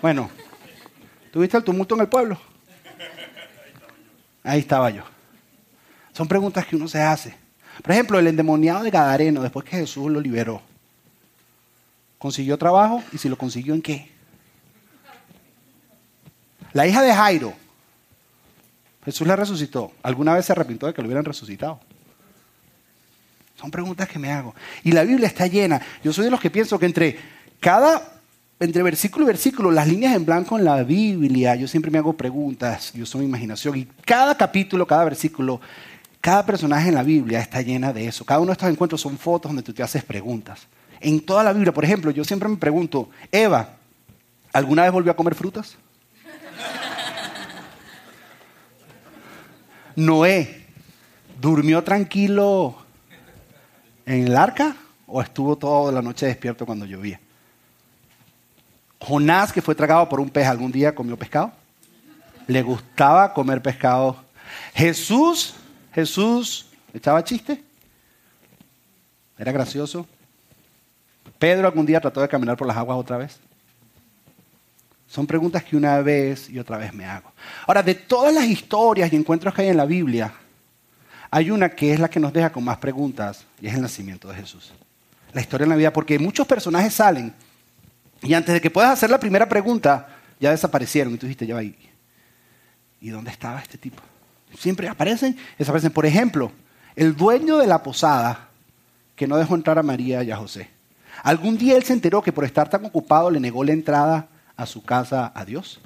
Bueno, 0.00 0.30
¿tuviste 1.32 1.56
el 1.56 1.64
tumulto 1.64 1.96
en 1.96 2.02
el 2.02 2.06
pueblo? 2.06 2.40
Ahí 4.44 4.60
estaba 4.60 4.88
yo. 4.90 5.02
Son 6.12 6.28
preguntas 6.28 6.64
que 6.64 6.76
uno 6.76 6.86
se 6.86 7.02
hace. 7.02 7.34
Por 7.82 7.90
ejemplo, 7.90 8.20
el 8.20 8.28
endemoniado 8.28 8.84
de 8.84 8.90
Gadareno, 8.92 9.42
después 9.42 9.64
que 9.64 9.78
Jesús 9.78 10.08
lo 10.12 10.20
liberó, 10.20 10.62
¿consiguió 12.18 12.56
trabajo? 12.56 13.02
¿Y 13.12 13.18
si 13.18 13.28
lo 13.28 13.36
consiguió 13.36 13.74
en 13.74 13.82
qué? 13.82 14.12
La 16.72 16.86
hija 16.86 17.02
de 17.02 17.12
Jairo, 17.12 17.52
Jesús 19.04 19.26
la 19.26 19.34
resucitó. 19.34 19.90
¿Alguna 20.04 20.34
vez 20.34 20.46
se 20.46 20.52
arrepintió 20.52 20.86
de 20.86 20.94
que 20.94 21.02
lo 21.02 21.08
hubieran 21.08 21.24
resucitado? 21.24 21.80
Son 23.62 23.70
preguntas 23.70 24.08
que 24.08 24.18
me 24.18 24.28
hago. 24.28 24.56
Y 24.82 24.90
la 24.90 25.04
Biblia 25.04 25.28
está 25.28 25.46
llena. 25.46 25.80
Yo 26.02 26.12
soy 26.12 26.24
de 26.24 26.32
los 26.32 26.40
que 26.40 26.50
pienso 26.50 26.80
que 26.80 26.86
entre 26.86 27.16
cada, 27.60 28.02
entre 28.58 28.82
versículo 28.82 29.24
y 29.24 29.28
versículo, 29.28 29.70
las 29.70 29.86
líneas 29.86 30.16
en 30.16 30.26
blanco 30.26 30.58
en 30.58 30.64
la 30.64 30.82
Biblia, 30.82 31.54
yo 31.54 31.68
siempre 31.68 31.88
me 31.88 31.98
hago 31.98 32.14
preguntas, 32.14 32.92
yo 32.92 33.06
soy 33.06 33.24
imaginación. 33.24 33.76
Y 33.76 33.84
cada 34.04 34.36
capítulo, 34.36 34.84
cada 34.84 35.04
versículo 35.04 35.60
cada 36.20 36.44
personaje 36.44 36.88
en 36.88 36.96
la 36.96 37.04
Biblia 37.04 37.38
está 37.38 37.62
llena 37.62 37.92
de 37.92 38.08
eso. 38.08 38.24
Cada 38.24 38.40
uno 38.40 38.48
de 38.48 38.54
estos 38.54 38.68
encuentros 38.68 39.00
son 39.00 39.16
fotos 39.16 39.48
donde 39.48 39.62
tú 39.62 39.72
te 39.72 39.84
haces 39.84 40.02
preguntas. 40.02 40.66
En 41.00 41.20
toda 41.20 41.44
la 41.44 41.52
Biblia, 41.52 41.72
por 41.72 41.84
ejemplo, 41.84 42.10
yo 42.10 42.24
siempre 42.24 42.48
me 42.48 42.56
pregunto, 42.56 43.10
Eva, 43.30 43.76
¿alguna 44.52 44.82
vez 44.82 44.90
volvió 44.90 45.12
a 45.12 45.16
comer 45.16 45.36
frutas? 45.36 45.76
Noé, 49.94 50.66
¿durmió 51.40 51.84
tranquilo 51.84 52.81
en 54.06 54.26
el 54.26 54.36
arca 54.36 54.76
o 55.06 55.20
estuvo 55.20 55.56
toda 55.56 55.92
la 55.92 56.02
noche 56.02 56.26
despierto 56.26 56.66
cuando 56.66 56.86
llovía? 56.86 57.20
Jonás, 58.98 59.52
que 59.52 59.62
fue 59.62 59.74
tragado 59.74 60.08
por 60.08 60.20
un 60.20 60.30
pez, 60.30 60.46
¿algún 60.46 60.70
día 60.70 60.94
comió 60.94 61.16
pescado? 61.16 61.52
¿Le 62.46 62.62
gustaba 62.62 63.32
comer 63.34 63.60
pescado? 63.60 64.16
Jesús 64.74 65.54
Jesús 65.94 66.66
echaba 66.92 67.22
chiste. 67.22 67.62
Era 69.38 69.52
gracioso. 69.52 70.06
Pedro 71.38 71.66
algún 71.66 71.86
día 71.86 72.00
trató 72.00 72.20
de 72.20 72.28
caminar 72.28 72.56
por 72.56 72.66
las 72.66 72.76
aguas 72.76 72.98
otra 72.98 73.16
vez. 73.16 73.38
Son 75.06 75.26
preguntas 75.26 75.62
que 75.64 75.76
una 75.76 76.00
vez 76.00 76.48
y 76.48 76.58
otra 76.58 76.78
vez 76.78 76.94
me 76.94 77.04
hago. 77.04 77.32
Ahora, 77.66 77.82
de 77.82 77.94
todas 77.94 78.32
las 78.32 78.44
historias 78.44 79.12
y 79.12 79.16
encuentros 79.16 79.52
que 79.52 79.62
hay 79.62 79.68
en 79.68 79.76
la 79.76 79.84
Biblia, 79.84 80.32
hay 81.34 81.50
una 81.50 81.70
que 81.70 81.94
es 81.94 81.98
la 81.98 82.10
que 82.10 82.20
nos 82.20 82.30
deja 82.30 82.52
con 82.52 82.62
más 82.62 82.76
preguntas 82.76 83.46
y 83.58 83.66
es 83.66 83.74
el 83.74 83.80
nacimiento 83.80 84.28
de 84.28 84.34
Jesús. 84.34 84.70
La 85.32 85.40
historia 85.40 85.64
de 85.64 85.70
la 85.70 85.76
vida, 85.76 85.90
porque 85.90 86.18
muchos 86.18 86.46
personajes 86.46 86.92
salen 86.92 87.34
y 88.20 88.34
antes 88.34 88.52
de 88.52 88.60
que 88.60 88.70
puedas 88.70 88.90
hacer 88.90 89.08
la 89.08 89.18
primera 89.18 89.48
pregunta, 89.48 90.08
ya 90.38 90.50
desaparecieron 90.50 91.14
y 91.14 91.16
tú 91.16 91.24
dijiste, 91.26 91.46
ya 91.46 91.54
va, 91.54 91.62
¿y 91.62 93.08
dónde 93.08 93.30
estaba 93.30 93.60
este 93.60 93.78
tipo? 93.78 94.02
Siempre 94.58 94.90
aparecen, 94.90 95.34
desaparecen. 95.56 95.90
Por 95.90 96.04
ejemplo, 96.04 96.52
el 96.96 97.16
dueño 97.16 97.56
de 97.56 97.66
la 97.66 97.82
posada 97.82 98.50
que 99.16 99.26
no 99.26 99.38
dejó 99.38 99.54
entrar 99.54 99.78
a 99.78 99.82
María 99.82 100.22
y 100.22 100.30
a 100.30 100.36
José. 100.36 100.68
Algún 101.22 101.56
día 101.56 101.78
él 101.78 101.82
se 101.84 101.94
enteró 101.94 102.20
que 102.20 102.32
por 102.32 102.44
estar 102.44 102.68
tan 102.68 102.84
ocupado 102.84 103.30
le 103.30 103.40
negó 103.40 103.64
la 103.64 103.72
entrada 103.72 104.28
a 104.54 104.66
su 104.66 104.82
casa 104.82 105.32
a 105.34 105.46
Dios. 105.46 105.80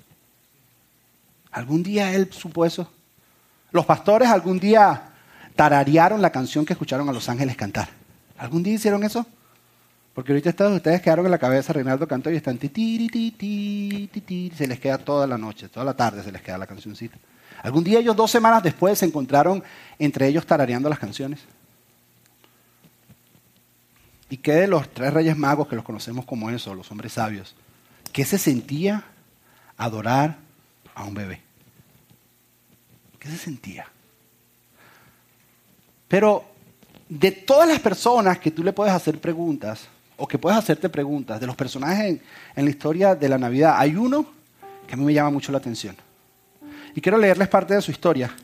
¿Algún 1.53 1.85
día 1.85 2.13
él 2.13 2.33
supo 2.33 2.67
eso? 2.67 2.91
Los 3.71 3.87
pastores 3.87 4.29
algún 4.29 4.59
día 4.59 5.13
tararearon 5.57 6.23
la 6.23 6.31
canción 6.31 6.65
que 6.65 6.75
escucharon 6.75 7.09
a 7.09 7.13
los 7.13 7.29
ángeles 7.29 7.57
cantar. 7.57 7.89
¿Algún 8.37 8.63
día 8.63 8.75
hicieron 8.75 9.03
eso? 9.03 9.27
Porque 10.15 10.33
ahorita 10.33 10.53
todos 10.53 10.77
ustedes 10.77 11.03
quedaron 11.03 11.25
en 11.25 11.31
la 11.31 11.39
cabeza, 11.39 11.73
Reinaldo 11.73 12.07
cantó 12.07 12.31
y 12.31 12.37
están 12.37 12.59
ti, 12.59 12.69
ti, 12.69 13.09
ti, 13.09 14.09
ti, 14.09 14.53
se 14.57 14.67
les 14.67 14.79
queda 14.79 14.99
toda 14.99 15.27
la 15.27 15.37
noche, 15.37 15.69
toda 15.69 15.85
la 15.85 15.95
tarde 15.95 16.23
se 16.23 16.31
les 16.33 16.43
queda 16.43 16.57
la 16.57 16.67
cancioncita. 16.67 17.17
Algún 17.63 17.85
día 17.85 17.99
ellos 17.99 18.17
dos 18.17 18.31
semanas 18.31 18.63
después 18.63 18.99
se 18.99 19.07
encontraron 19.07 19.63
entre 19.99 20.29
ellos 20.29 20.47
tarareando 20.47 20.89
las 20.89 20.99
canciones. 20.99 21.41
¿Y 24.29 24.39
qué 24.39 24.53
de 24.53 24.69
los 24.69 24.89
tres 24.93 25.13
reyes 25.13 25.37
magos 25.37 25.69
que 25.69 25.77
los 25.77 25.85
conocemos 25.85 26.25
como 26.25 26.51
eso, 26.51 26.75
los 26.75 26.91
hombres 26.91 27.13
sabios? 27.13 27.55
¿Qué 28.13 28.25
se 28.25 28.39
sentía 28.39 29.05
adorar 29.77 30.39
a 30.95 31.05
un 31.05 31.15
bebé? 31.15 31.43
¿Qué 33.19 33.29
se 33.29 33.39
sentía? 33.39 33.87
Pero 36.17 36.43
de 37.11 37.31
todas 37.31 37.69
las 37.69 37.79
personas 37.79 38.39
que 38.39 38.51
tú 38.51 38.65
le 38.65 38.73
puedes 38.73 38.91
hacer 38.91 39.21
preguntas, 39.21 39.87
o 40.17 40.27
que 40.27 40.39
puedes 40.39 40.59
hacerte 40.59 40.89
preguntas, 40.89 41.39
de 41.39 41.47
los 41.47 41.55
personajes 41.55 42.19
en, 42.55 42.65
la 42.65 42.71
historia 42.71 43.15
de 43.15 43.29
la 43.29 43.37
Navidad, 43.37 43.75
hay 43.77 43.97
uno 43.97 44.25
que 44.87 44.95
a 44.95 44.97
mí 44.97 45.05
me 45.05 45.13
llama 45.13 45.29
mucho 45.29 45.53
la 45.53 45.59
atención. 45.59 45.95
Y 46.95 47.03
quiero 47.03 47.19
leerles 47.19 47.49
parte 47.49 47.75
de 47.75 47.83
su 47.83 47.91
historia. 47.91 48.35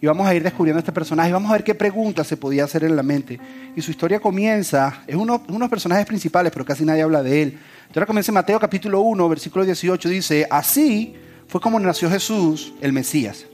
Y 0.00 0.06
vamos 0.06 0.26
a 0.26 0.34
ir 0.34 0.42
descubriendo 0.42 0.80
este 0.80 0.90
personaje. 0.90 1.30
Vamos 1.30 1.50
a 1.50 1.52
ver 1.52 1.62
qué 1.62 1.76
preguntas 1.76 2.26
se 2.26 2.36
podía 2.36 2.64
hacer 2.64 2.82
en 2.82 2.96
la 2.96 3.04
mente. 3.04 3.38
Y 3.76 3.80
su 3.80 3.92
historia 3.92 4.18
comienza, 4.18 5.04
es 5.06 5.14
uno, 5.14 5.38
de 5.46 5.56
los 5.56 5.70
personajes 5.70 6.06
principales, 6.06 6.50
pero 6.50 6.64
casi 6.64 6.84
nadie 6.84 7.02
habla 7.02 7.22
de 7.22 7.42
él. 7.42 7.58
Ahora 7.94 8.06
comienza 8.06 8.32
en 8.32 8.34
Mateo 8.34 8.58
capítulo 8.58 9.02
1, 9.02 9.28
versículo 9.28 9.64
18. 9.64 10.08
Dice, 10.08 10.48
así 10.50 11.14
fue 11.46 11.60
como 11.60 11.78
nació 11.78 12.10
Jesús, 12.10 12.74
el 12.80 12.92
Mesías. 12.92 13.46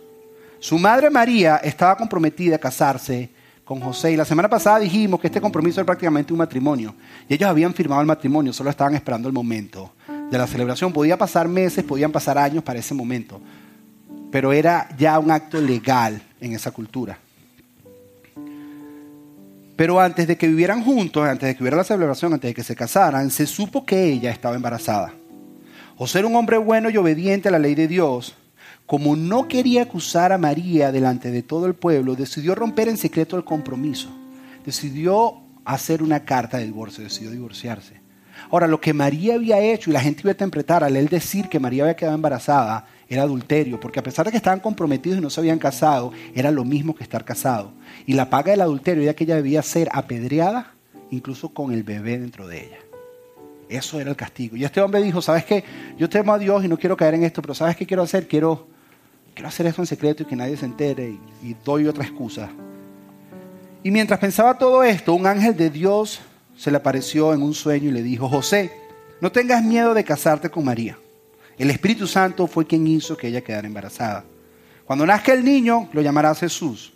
Su 0.60 0.78
madre 0.78 1.10
María 1.10 1.58
estaba 1.58 1.94
comprometida 1.98 2.56
a 2.56 2.58
casarse 2.58 3.38
con 3.70 3.80
José. 3.80 4.10
Y 4.10 4.16
la 4.16 4.24
semana 4.24 4.50
pasada 4.50 4.80
dijimos 4.80 5.20
que 5.20 5.28
este 5.28 5.40
compromiso 5.40 5.80
era 5.80 5.86
prácticamente 5.86 6.32
un 6.32 6.38
matrimonio. 6.40 6.94
Y 7.28 7.34
ellos 7.34 7.48
habían 7.48 7.72
firmado 7.72 8.00
el 8.00 8.06
matrimonio, 8.06 8.52
solo 8.52 8.68
estaban 8.68 8.94
esperando 8.94 9.28
el 9.28 9.34
momento 9.34 9.92
de 10.28 10.36
la 10.36 10.46
celebración. 10.46 10.92
Podía 10.92 11.16
pasar 11.16 11.46
meses, 11.46 11.84
podían 11.84 12.10
pasar 12.10 12.36
años 12.36 12.64
para 12.64 12.80
ese 12.80 12.94
momento 12.94 13.40
pero 14.30 14.52
era 14.52 14.88
ya 14.96 15.18
un 15.18 15.30
acto 15.30 15.60
legal 15.60 16.22
en 16.40 16.52
esa 16.52 16.70
cultura. 16.70 17.18
Pero 19.76 19.98
antes 19.98 20.26
de 20.26 20.36
que 20.36 20.46
vivieran 20.46 20.84
juntos, 20.84 21.26
antes 21.26 21.48
de 21.48 21.56
que 21.56 21.62
hubiera 21.62 21.76
la 21.76 21.84
celebración, 21.84 22.34
antes 22.34 22.50
de 22.50 22.54
que 22.54 22.62
se 22.62 22.76
casaran, 22.76 23.30
se 23.30 23.46
supo 23.46 23.84
que 23.84 24.04
ella 24.04 24.30
estaba 24.30 24.54
embarazada. 24.54 25.12
José 25.96 26.18
era 26.20 26.28
un 26.28 26.36
hombre 26.36 26.58
bueno 26.58 26.90
y 26.90 26.96
obediente 26.96 27.48
a 27.48 27.52
la 27.52 27.58
ley 27.58 27.74
de 27.74 27.88
Dios. 27.88 28.34
Como 28.90 29.14
no 29.14 29.46
quería 29.46 29.82
acusar 29.82 30.32
a 30.32 30.36
María 30.36 30.90
delante 30.90 31.30
de 31.30 31.44
todo 31.44 31.66
el 31.66 31.74
pueblo, 31.74 32.16
decidió 32.16 32.56
romper 32.56 32.88
en 32.88 32.96
secreto 32.96 33.36
el 33.36 33.44
compromiso. 33.44 34.08
Decidió 34.66 35.36
hacer 35.64 36.02
una 36.02 36.24
carta 36.24 36.58
de 36.58 36.64
divorcio, 36.64 37.04
decidió 37.04 37.30
divorciarse. 37.30 38.00
Ahora, 38.50 38.66
lo 38.66 38.80
que 38.80 38.92
María 38.92 39.36
había 39.36 39.60
hecho 39.60 39.90
y 39.90 39.92
la 39.92 40.00
gente 40.00 40.22
iba 40.22 40.30
a 40.30 40.32
interpretar 40.32 40.82
al 40.82 40.96
él 40.96 41.06
decir 41.06 41.48
que 41.48 41.60
María 41.60 41.84
había 41.84 41.94
quedado 41.94 42.16
embarazada 42.16 42.88
era 43.08 43.22
adulterio, 43.22 43.78
porque 43.78 44.00
a 44.00 44.02
pesar 44.02 44.26
de 44.26 44.32
que 44.32 44.38
estaban 44.38 44.58
comprometidos 44.58 45.18
y 45.18 45.20
no 45.20 45.30
se 45.30 45.38
habían 45.38 45.60
casado, 45.60 46.10
era 46.34 46.50
lo 46.50 46.64
mismo 46.64 46.96
que 46.96 47.04
estar 47.04 47.24
casado. 47.24 47.72
Y 48.06 48.14
la 48.14 48.28
paga 48.28 48.50
del 48.50 48.60
adulterio 48.60 49.04
era 49.04 49.14
que 49.14 49.22
ella 49.22 49.36
debía 49.36 49.62
ser 49.62 49.88
apedreada, 49.92 50.74
incluso 51.12 51.50
con 51.50 51.70
el 51.70 51.84
bebé 51.84 52.18
dentro 52.18 52.48
de 52.48 52.64
ella. 52.64 52.78
Eso 53.68 54.00
era 54.00 54.10
el 54.10 54.16
castigo. 54.16 54.56
Y 54.56 54.64
este 54.64 54.80
hombre 54.80 55.00
dijo, 55.00 55.22
¿sabes 55.22 55.44
qué? 55.44 55.62
Yo 55.96 56.08
temo 56.08 56.32
a 56.32 56.40
Dios 56.40 56.64
y 56.64 56.66
no 56.66 56.76
quiero 56.76 56.96
caer 56.96 57.14
en 57.14 57.22
esto, 57.22 57.40
pero 57.40 57.54
¿sabes 57.54 57.76
qué 57.76 57.86
quiero 57.86 58.02
hacer? 58.02 58.26
Quiero, 58.26 58.66
quiero 59.34 59.48
hacer 59.48 59.66
esto 59.66 59.82
en 59.82 59.86
secreto 59.86 60.22
y 60.22 60.26
que 60.26 60.36
nadie 60.36 60.56
se 60.56 60.66
entere 60.66 61.18
y, 61.42 61.54
doy 61.64 61.86
otra 61.86 62.04
excusa. 62.04 62.48
Y 63.82 63.90
mientras 63.90 64.18
pensaba 64.18 64.58
todo 64.58 64.82
esto, 64.82 65.14
un 65.14 65.26
ángel 65.26 65.56
de 65.56 65.70
Dios 65.70 66.20
se 66.56 66.70
le 66.70 66.76
apareció 66.76 67.32
en 67.32 67.42
un 67.42 67.54
sueño 67.54 67.88
y 67.88 67.92
le 67.92 68.02
dijo, 68.02 68.28
José, 68.28 68.70
no 69.20 69.32
tengas 69.32 69.64
miedo 69.64 69.94
de 69.94 70.04
casarte 70.04 70.50
con 70.50 70.64
María 70.64 70.98
el 71.60 71.70
Espíritu 71.70 72.06
Santo 72.06 72.46
fue 72.46 72.66
quien 72.66 72.86
hizo 72.86 73.18
que 73.18 73.28
ella 73.28 73.42
quedara 73.42 73.66
embarazada. 73.66 74.24
Cuando 74.86 75.04
nazca 75.04 75.34
el 75.34 75.44
niño, 75.44 75.90
lo 75.92 76.00
llamarás 76.00 76.40
Jesús. 76.40 76.94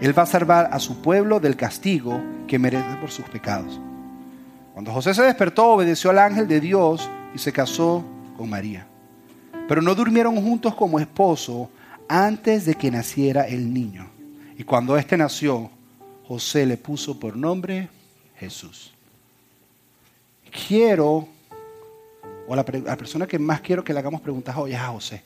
Él 0.00 0.16
va 0.16 0.22
a 0.22 0.26
salvar 0.26 0.68
a 0.70 0.78
su 0.78 1.02
pueblo 1.02 1.40
del 1.40 1.56
castigo 1.56 2.22
que 2.46 2.60
merece 2.60 2.94
por 3.00 3.10
sus 3.10 3.24
pecados. 3.28 3.80
Cuando 4.72 4.92
José 4.92 5.14
se 5.14 5.22
despertó, 5.24 5.66
obedeció 5.66 6.10
al 6.10 6.20
ángel 6.20 6.46
de 6.46 6.60
Dios 6.60 7.10
y 7.34 7.38
se 7.38 7.52
casó 7.52 8.04
con 8.36 8.48
María. 8.48 8.86
Pero 9.68 9.82
no 9.82 9.94
durmieron 9.94 10.36
juntos 10.36 10.74
como 10.74 10.98
esposo 10.98 11.70
antes 12.08 12.66
de 12.66 12.74
que 12.74 12.90
naciera 12.90 13.46
el 13.46 13.72
niño. 13.72 14.06
Y 14.58 14.64
cuando 14.64 14.96
éste 14.96 15.16
nació, 15.16 15.70
José 16.26 16.66
le 16.66 16.76
puso 16.76 17.18
por 17.18 17.36
nombre 17.36 17.88
Jesús. 18.36 18.92
Quiero 20.68 21.28
o 22.46 22.54
la, 22.54 22.64
la, 22.84 22.96
persona 22.96 23.26
que 23.26 23.38
más 23.38 23.60
quiero 23.60 23.82
que 23.82 23.92
le 23.92 23.98
hagamos 23.98 24.20
preguntas 24.20 24.54
hoy 24.56 24.72
es 24.72 24.78
a 24.78 24.88
José. 24.88 25.22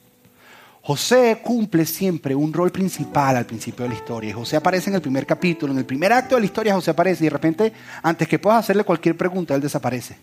José 0.82 1.40
cumple 1.42 1.84
siempre 1.84 2.34
un 2.34 2.52
rol 2.52 2.70
principal 2.70 3.36
al 3.36 3.44
principio 3.44 3.82
de 3.82 3.90
la 3.90 3.94
historia. 3.96 4.34
José 4.34 4.56
aparece 4.56 4.88
en 4.88 4.96
el 4.96 5.02
primer 5.02 5.26
capítulo, 5.26 5.72
en 5.72 5.78
el 5.78 5.84
primer 5.84 6.12
acto 6.12 6.36
de 6.36 6.40
la 6.40 6.46
historia 6.46 6.74
José 6.74 6.92
aparece 6.92 7.24
y 7.24 7.26
de 7.26 7.30
repente, 7.30 7.72
antes 8.02 8.26
que 8.26 8.38
puedas 8.38 8.60
hacerle 8.60 8.84
cualquier 8.84 9.16
pregunta, 9.16 9.54
él 9.54 9.60
desaparece. 9.60 10.16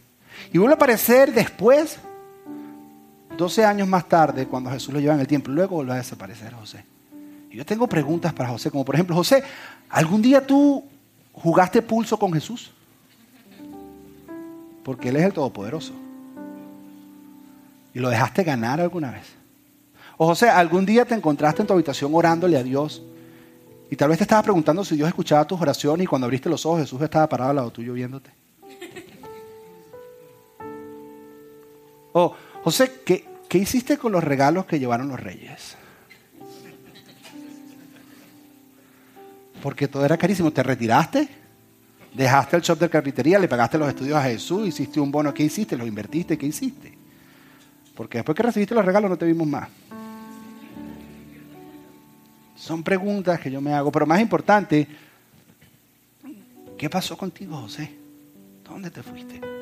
Y 0.51 0.57
vuelve 0.57 0.73
a 0.73 0.77
aparecer 0.77 1.33
después, 1.33 1.99
12 3.37 3.65
años 3.65 3.87
más 3.87 4.07
tarde, 4.07 4.47
cuando 4.47 4.69
Jesús 4.69 4.93
lo 4.93 4.99
lleva 4.99 5.13
en 5.13 5.19
el 5.19 5.27
tiempo. 5.27 5.51
Luego 5.51 5.75
vuelve 5.75 5.93
a 5.93 5.97
desaparecer 5.97 6.53
José. 6.53 6.85
Y 7.51 7.57
yo 7.57 7.65
tengo 7.65 7.87
preguntas 7.87 8.33
para 8.33 8.49
José, 8.49 8.71
como 8.71 8.85
por 8.85 8.95
ejemplo, 8.95 9.15
José, 9.15 9.43
¿algún 9.89 10.21
día 10.21 10.45
tú 10.45 10.83
jugaste 11.33 11.81
pulso 11.81 12.17
con 12.17 12.33
Jesús? 12.33 12.71
Porque 14.83 15.09
Él 15.09 15.15
es 15.17 15.23
el 15.23 15.33
Todopoderoso 15.33 15.93
y 17.95 17.99
lo 17.99 18.09
dejaste 18.09 18.43
ganar 18.43 18.79
alguna 18.81 19.09
vez. 19.09 19.25
O 20.17 20.27
José, 20.27 20.49
algún 20.49 20.85
día 20.85 21.05
te 21.05 21.15
encontraste 21.15 21.61
en 21.61 21.67
tu 21.67 21.73
habitación 21.73 22.13
orándole 22.13 22.57
a 22.57 22.63
Dios 22.63 23.01
y 23.89 23.95
tal 23.95 24.09
vez 24.09 24.17
te 24.17 24.25
estabas 24.25 24.43
preguntando 24.43 24.83
si 24.83 24.95
Dios 24.95 25.07
escuchaba 25.07 25.47
tus 25.47 25.59
oraciones 25.59 26.03
y 26.03 26.07
cuando 26.07 26.25
abriste 26.25 26.49
los 26.49 26.65
ojos 26.65 26.81
Jesús 26.81 27.01
estaba 27.01 27.27
parado 27.27 27.49
al 27.51 27.55
lado 27.55 27.71
tuyo 27.71 27.93
viéndote. 27.93 28.29
O 32.11 32.33
José, 32.65 33.01
¿qué, 33.05 33.23
¿qué 33.47 33.59
hiciste 33.59 33.95
con 33.95 34.11
los 34.11 34.23
regalos 34.23 34.65
que 34.65 34.79
llevaron 34.79 35.07
los 35.07 35.19
reyes? 35.19 35.77
Porque 39.61 39.87
todo 39.87 40.03
era 40.03 40.17
carísimo. 40.17 40.49
¿Te 40.49 40.63
retiraste? 40.63 41.29
¿Dejaste 42.15 42.55
el 42.55 42.63
shop 42.63 42.79
de 42.79 42.89
carpintería? 42.89 43.37
¿Le 43.37 43.47
pagaste 43.47 43.77
los 43.77 43.87
estudios 43.87 44.17
a 44.17 44.23
Jesús? 44.23 44.67
¿Hiciste 44.67 44.99
un 44.99 45.11
bono? 45.11 45.31
¿Qué 45.31 45.43
hiciste? 45.43 45.77
¿Lo 45.77 45.85
invertiste? 45.85 46.39
¿Qué 46.39 46.47
hiciste? 46.47 46.97
Porque 47.93 48.17
después 48.17 48.35
que 48.35 48.41
recibiste 48.41 48.73
los 48.73 48.83
regalos 48.83 49.11
no 49.11 49.17
te 49.17 49.27
vimos 49.27 49.45
más. 49.47 49.69
Son 52.55 52.81
preguntas 52.81 53.39
que 53.39 53.51
yo 53.51 53.61
me 53.61 53.73
hago, 53.73 53.91
pero 53.91 54.07
más 54.07 54.19
importante, 54.19 54.87
¿qué 56.75 56.89
pasó 56.89 57.15
contigo, 57.15 57.57
José? 57.57 57.95
¿Dónde 58.63 58.89
te 58.89 59.03
fuiste? 59.03 59.54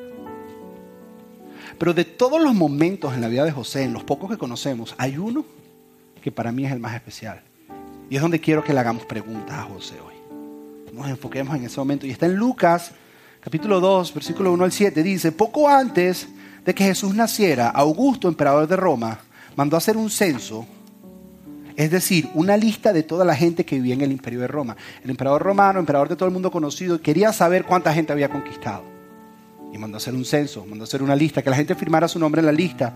Pero 1.78 1.94
de 1.94 2.04
todos 2.04 2.40
los 2.42 2.54
momentos 2.54 3.14
en 3.14 3.20
la 3.20 3.28
vida 3.28 3.44
de 3.44 3.52
José, 3.52 3.82
en 3.82 3.92
los 3.92 4.04
pocos 4.04 4.30
que 4.30 4.38
conocemos, 4.38 4.94
hay 4.98 5.18
uno 5.18 5.44
que 6.22 6.32
para 6.32 6.52
mí 6.52 6.64
es 6.64 6.72
el 6.72 6.80
más 6.80 6.94
especial. 6.94 7.42
Y 8.08 8.16
es 8.16 8.22
donde 8.22 8.40
quiero 8.40 8.62
que 8.62 8.72
le 8.72 8.80
hagamos 8.80 9.04
preguntas 9.04 9.58
a 9.58 9.62
José 9.62 9.96
hoy. 10.00 10.14
Nos 10.92 11.08
enfoquemos 11.08 11.56
en 11.56 11.64
ese 11.64 11.78
momento. 11.80 12.06
Y 12.06 12.10
está 12.10 12.26
en 12.26 12.36
Lucas, 12.36 12.92
capítulo 13.40 13.80
2, 13.80 14.14
versículo 14.14 14.52
1 14.52 14.64
al 14.64 14.72
7. 14.72 15.02
Dice, 15.02 15.32
poco 15.32 15.68
antes 15.68 16.28
de 16.64 16.74
que 16.74 16.84
Jesús 16.84 17.14
naciera, 17.14 17.68
Augusto, 17.68 18.28
emperador 18.28 18.66
de 18.68 18.76
Roma, 18.76 19.18
mandó 19.56 19.76
hacer 19.76 19.96
un 19.96 20.10
censo, 20.10 20.66
es 21.76 21.90
decir, 21.90 22.28
una 22.34 22.56
lista 22.56 22.92
de 22.92 23.02
toda 23.02 23.24
la 23.24 23.34
gente 23.34 23.64
que 23.64 23.76
vivía 23.76 23.94
en 23.94 24.02
el 24.02 24.12
imperio 24.12 24.40
de 24.40 24.46
Roma. 24.46 24.76
El 25.02 25.10
emperador 25.10 25.42
romano, 25.42 25.80
emperador 25.80 26.08
de 26.08 26.16
todo 26.16 26.28
el 26.28 26.32
mundo 26.32 26.50
conocido, 26.50 27.00
quería 27.00 27.32
saber 27.32 27.64
cuánta 27.64 27.92
gente 27.92 28.12
había 28.12 28.28
conquistado. 28.28 28.93
Y 29.74 29.78
mandó 29.78 29.96
hacer 29.96 30.14
un 30.14 30.24
censo, 30.24 30.64
mandó 30.64 30.84
hacer 30.84 31.02
una 31.02 31.16
lista, 31.16 31.42
que 31.42 31.50
la 31.50 31.56
gente 31.56 31.74
firmara 31.74 32.06
su 32.06 32.20
nombre 32.20 32.38
en 32.38 32.46
la 32.46 32.52
lista. 32.52 32.92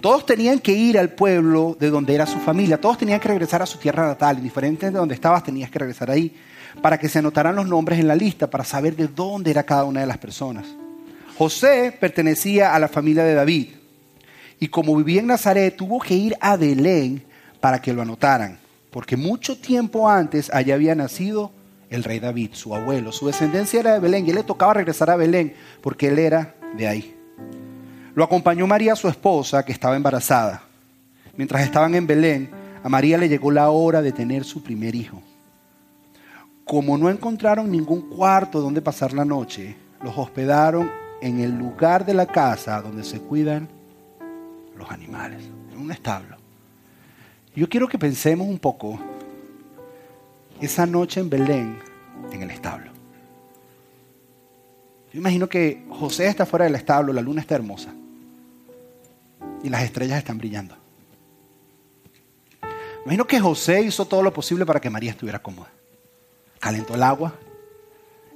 Todos 0.00 0.26
tenían 0.26 0.58
que 0.58 0.72
ir 0.72 0.98
al 0.98 1.10
pueblo 1.10 1.76
de 1.78 1.90
donde 1.90 2.12
era 2.12 2.26
su 2.26 2.40
familia, 2.40 2.80
todos 2.80 2.98
tenían 2.98 3.20
que 3.20 3.28
regresar 3.28 3.62
a 3.62 3.66
su 3.66 3.78
tierra 3.78 4.04
natal, 4.04 4.38
indiferente 4.38 4.86
de 4.86 4.98
donde 4.98 5.14
estabas 5.14 5.44
tenías 5.44 5.70
que 5.70 5.78
regresar 5.78 6.10
ahí, 6.10 6.34
para 6.82 6.98
que 6.98 7.08
se 7.08 7.20
anotaran 7.20 7.54
los 7.54 7.68
nombres 7.68 8.00
en 8.00 8.08
la 8.08 8.16
lista, 8.16 8.50
para 8.50 8.64
saber 8.64 8.96
de 8.96 9.06
dónde 9.06 9.52
era 9.52 9.62
cada 9.62 9.84
una 9.84 10.00
de 10.00 10.08
las 10.08 10.18
personas. 10.18 10.66
José 11.36 11.96
pertenecía 12.00 12.74
a 12.74 12.80
la 12.80 12.88
familia 12.88 13.22
de 13.22 13.34
David 13.34 13.68
y 14.58 14.66
como 14.66 14.96
vivía 14.96 15.20
en 15.20 15.28
Nazaret 15.28 15.76
tuvo 15.76 16.00
que 16.00 16.14
ir 16.14 16.36
a 16.40 16.56
Belén 16.56 17.22
para 17.60 17.80
que 17.80 17.92
lo 17.92 18.02
anotaran, 18.02 18.58
porque 18.90 19.16
mucho 19.16 19.56
tiempo 19.56 20.08
antes 20.08 20.50
allá 20.52 20.74
había 20.74 20.96
nacido 20.96 21.52
el 21.90 22.04
rey 22.04 22.20
David, 22.20 22.50
su 22.52 22.74
abuelo. 22.74 23.12
Su 23.12 23.26
descendencia 23.26 23.80
era 23.80 23.94
de 23.94 24.00
Belén 24.00 24.26
y 24.26 24.30
él 24.30 24.36
le 24.36 24.42
tocaba 24.42 24.74
regresar 24.74 25.10
a 25.10 25.16
Belén 25.16 25.54
porque 25.80 26.08
él 26.08 26.18
era 26.18 26.54
de 26.76 26.86
ahí. 26.86 27.14
Lo 28.14 28.24
acompañó 28.24 28.66
María, 28.66 28.96
su 28.96 29.08
esposa, 29.08 29.64
que 29.64 29.72
estaba 29.72 29.96
embarazada. 29.96 30.62
Mientras 31.36 31.62
estaban 31.62 31.94
en 31.94 32.06
Belén, 32.06 32.50
a 32.82 32.88
María 32.88 33.16
le 33.16 33.28
llegó 33.28 33.50
la 33.50 33.70
hora 33.70 34.02
de 34.02 34.12
tener 34.12 34.44
su 34.44 34.62
primer 34.62 34.94
hijo. 34.94 35.22
Como 36.64 36.98
no 36.98 37.08
encontraron 37.08 37.70
ningún 37.70 38.02
cuarto 38.10 38.60
donde 38.60 38.82
pasar 38.82 39.12
la 39.12 39.24
noche, 39.24 39.76
los 40.02 40.16
hospedaron 40.18 40.90
en 41.20 41.40
el 41.40 41.56
lugar 41.56 42.04
de 42.04 42.14
la 42.14 42.26
casa 42.26 42.80
donde 42.82 43.04
se 43.04 43.20
cuidan 43.20 43.68
los 44.76 44.90
animales, 44.90 45.42
en 45.72 45.78
un 45.78 45.90
establo. 45.90 46.36
Yo 47.54 47.68
quiero 47.68 47.88
que 47.88 47.98
pensemos 47.98 48.46
un 48.46 48.58
poco 48.58 49.00
esa 50.60 50.86
noche 50.86 51.20
en 51.20 51.30
Belén, 51.30 51.78
en 52.32 52.42
el 52.42 52.50
establo. 52.50 52.90
Yo 55.12 55.20
imagino 55.20 55.48
que 55.48 55.84
José 55.90 56.26
está 56.26 56.44
fuera 56.44 56.64
del 56.64 56.74
establo, 56.74 57.12
la 57.12 57.22
luna 57.22 57.40
está 57.40 57.54
hermosa 57.54 57.94
y 59.62 59.68
las 59.68 59.82
estrellas 59.82 60.18
están 60.18 60.38
brillando. 60.38 60.76
Imagino 63.04 63.26
que 63.26 63.40
José 63.40 63.82
hizo 63.82 64.04
todo 64.04 64.22
lo 64.22 64.32
posible 64.32 64.66
para 64.66 64.80
que 64.80 64.90
María 64.90 65.10
estuviera 65.10 65.38
cómoda. 65.38 65.70
Calentó 66.60 66.94
el 66.94 67.02
agua, 67.02 67.32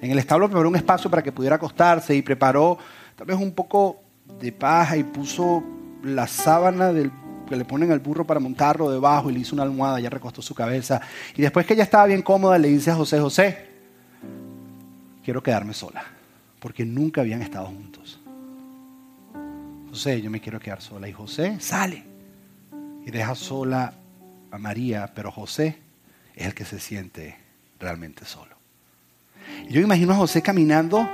en 0.00 0.10
el 0.10 0.18
establo 0.18 0.48
preparó 0.48 0.68
un 0.68 0.76
espacio 0.76 1.10
para 1.10 1.22
que 1.22 1.30
pudiera 1.30 1.56
acostarse 1.56 2.14
y 2.14 2.22
preparó 2.22 2.78
tal 3.16 3.26
vez 3.26 3.36
un 3.36 3.52
poco 3.52 4.00
de 4.40 4.50
paja 4.50 4.96
y 4.96 5.04
puso 5.04 5.62
la 6.02 6.26
sábana 6.26 6.92
del, 6.92 7.12
que 7.52 7.58
le 7.58 7.64
ponen 7.66 7.92
al 7.92 7.98
burro 7.98 8.26
para 8.26 8.40
montarlo 8.40 8.90
debajo 8.90 9.28
y 9.28 9.34
le 9.34 9.40
hizo 9.40 9.54
una 9.54 9.62
almohada, 9.62 10.00
ya 10.00 10.08
recostó 10.08 10.40
su 10.40 10.54
cabeza. 10.54 11.02
Y 11.36 11.42
después 11.42 11.66
que 11.66 11.74
ella 11.74 11.82
estaba 11.82 12.06
bien 12.06 12.22
cómoda, 12.22 12.58
le 12.58 12.68
dice 12.68 12.90
a 12.90 12.94
José, 12.94 13.20
José, 13.20 13.66
quiero 15.22 15.42
quedarme 15.42 15.74
sola, 15.74 16.02
porque 16.58 16.86
nunca 16.86 17.20
habían 17.20 17.42
estado 17.42 17.66
juntos. 17.66 18.18
José, 19.90 20.22
yo 20.22 20.30
me 20.30 20.40
quiero 20.40 20.58
quedar 20.58 20.80
sola. 20.80 21.06
Y 21.08 21.12
José 21.12 21.60
sale 21.60 22.02
y 23.04 23.10
deja 23.10 23.34
sola 23.34 23.92
a 24.50 24.56
María, 24.56 25.12
pero 25.14 25.30
José 25.30 25.78
es 26.34 26.46
el 26.46 26.54
que 26.54 26.64
se 26.64 26.80
siente 26.80 27.36
realmente 27.78 28.24
solo. 28.24 28.56
Yo 29.68 29.82
imagino 29.82 30.14
a 30.14 30.16
José 30.16 30.40
caminando 30.40 31.06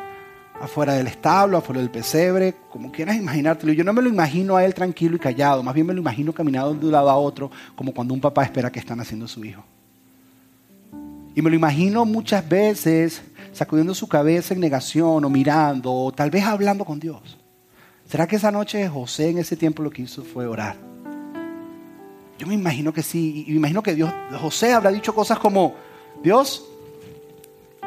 afuera 0.61 0.95
del 0.95 1.07
establo, 1.07 1.57
afuera 1.57 1.81
del 1.81 1.91
pesebre, 1.91 2.55
como 2.71 2.91
quieras 2.91 3.17
imaginártelo. 3.17 3.73
Yo 3.73 3.85
no 3.85 3.93
me 3.93 4.03
lo 4.03 4.09
imagino 4.09 4.57
a 4.57 4.65
él 4.65 4.75
tranquilo 4.75 5.17
y 5.17 5.19
callado, 5.19 5.63
más 5.63 5.75
bien 5.75 5.87
me 5.87 5.95
lo 5.95 6.01
imagino 6.01 6.33
caminando 6.33 6.75
de 6.75 6.87
un 6.87 6.93
lado 6.93 7.11
a 7.11 7.17
otro, 7.17 7.51
como 7.75 7.93
cuando 7.93 8.15
un 8.15 8.21
papá 8.21 8.45
espera 8.45 8.71
que 8.71 8.79
están 8.79 9.01
haciendo 9.01 9.29
su 9.29 9.45
hijo. 9.45 9.65
Y 11.35 11.43
me 11.43 11.51
lo 11.51 11.57
imagino 11.57 12.05
muchas 12.05 12.49
veces 12.49 13.23
sacudiendo 13.53 13.95
su 13.95 14.09
cabeza 14.09 14.55
en 14.55 14.61
negación 14.61 15.25
o 15.25 15.31
mirando 15.31 15.93
o 15.93 16.13
tal 16.13 16.31
vez 16.31 16.45
hablando 16.45 16.85
con 16.85 16.99
Dios. 16.99 17.39
¿Será 18.09 18.27
que 18.27 18.37
esa 18.37 18.51
noche 18.51 18.89
José 18.89 19.31
en 19.31 19.39
ese 19.39 19.57
tiempo 19.57 19.83
lo 19.83 19.91
que 19.91 20.03
hizo 20.03 20.25
fue 20.25 20.47
orar? 20.47 20.77
Yo 22.39 22.47
me 22.47 22.55
imagino 22.55 22.93
que 22.93 23.03
sí. 23.03 23.45
Y 23.47 23.51
me 23.51 23.59
imagino 23.59 23.83
que 23.83 23.95
Dios, 23.95 24.13
José 24.41 24.73
habrá 24.73 24.91
dicho 24.91 25.15
cosas 25.15 25.39
como, 25.39 25.75
Dios, 26.23 26.65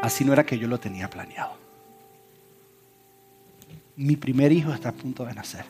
así 0.02 0.24
no 0.24 0.34
era 0.34 0.46
que 0.46 0.58
yo 0.58 0.68
lo 0.68 0.80
tenía 0.80 1.10
planeado. 1.10 1.61
Mi 4.02 4.16
primer 4.16 4.52
hijo 4.52 4.74
está 4.74 4.90
a 4.90 4.94
punto 4.94 5.24
de 5.26 5.36
nacer. 5.36 5.64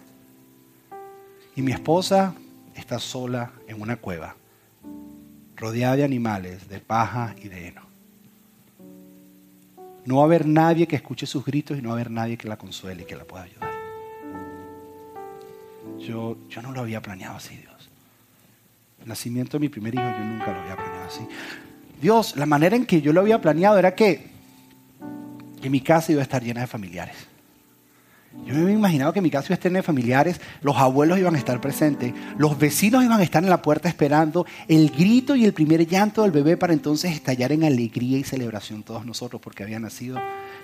Y 1.54 1.62
mi 1.62 1.74
esposa 1.74 2.34
está 2.74 2.98
sola 2.98 3.52
en 3.68 3.82
una 3.82 3.98
cueva, 3.98 4.38
rodeada 5.58 5.98
de 5.98 6.06
animales, 6.06 6.70
de 6.70 6.80
paja 6.80 7.36
y 7.44 7.50
de 7.50 7.68
heno. 7.68 7.82
No 10.06 10.16
va 10.16 10.22
a 10.22 10.26
haber 10.28 10.46
nadie 10.48 10.88
que 10.88 10.96
escuche 10.96 11.26
sus 11.26 11.44
gritos 11.44 11.78
y 11.78 11.82
no 11.82 11.90
va 11.90 11.96
a 11.96 11.98
haber 11.98 12.10
nadie 12.10 12.38
que 12.38 12.48
la 12.48 12.58
consuele 12.58 13.04
y 13.04 13.06
que 13.06 13.18
la 13.18 13.26
pueda 13.26 13.44
ayudar. 13.44 13.74
Yo, 16.00 16.38
yo 16.48 16.62
no 16.62 16.72
lo 16.72 16.80
había 16.80 17.02
planeado 17.02 17.36
así, 17.36 17.58
Dios. 17.58 17.90
El 19.02 19.10
nacimiento 19.10 19.58
de 19.58 19.60
mi 19.60 19.68
primer 19.68 19.94
hijo 19.94 20.10
yo 20.10 20.24
nunca 20.24 20.54
lo 20.54 20.62
había 20.62 20.78
planeado 20.78 21.06
así. 21.06 21.28
Dios, 22.02 22.38
la 22.38 22.46
manera 22.46 22.78
en 22.78 22.86
que 22.86 23.02
yo 23.02 23.12
lo 23.12 23.20
había 23.20 23.42
planeado 23.42 23.78
era 23.78 23.94
que, 23.94 24.26
que 25.62 25.70
mi 25.70 25.82
casa 25.82 26.14
iba 26.14 26.22
a 26.22 26.24
estar 26.24 26.42
llena 26.42 26.62
de 26.62 26.68
familiares. 26.68 27.31
Yo 28.34 28.56
me 28.56 28.62
había 28.62 28.76
imaginado 28.76 29.12
que 29.12 29.22
mi 29.22 29.30
casa 29.30 29.54
iba 29.54 29.60
a 29.62 29.70
de 29.70 29.84
familiares, 29.84 30.40
los 30.62 30.78
abuelos 30.78 31.20
iban 31.20 31.36
a 31.36 31.38
estar 31.38 31.60
presentes, 31.60 32.14
los 32.38 32.58
vecinos 32.58 33.04
iban 33.04 33.20
a 33.20 33.24
estar 33.24 33.44
en 33.44 33.50
la 33.50 33.62
puerta 33.62 33.90
esperando 33.90 34.46
el 34.70 34.90
grito 34.90 35.36
y 35.36 35.44
el 35.44 35.54
primer 35.54 35.86
llanto 35.86 36.22
del 36.24 36.32
bebé 36.32 36.56
para 36.56 36.72
entonces 36.72 37.12
estallar 37.12 37.52
en 37.52 37.66
alegría 37.66 38.18
y 38.18 38.24
celebración 38.24 38.84
todos 38.84 39.06
nosotros 39.06 39.42
porque 39.42 39.64
había 39.64 39.80
nacido 39.80 40.18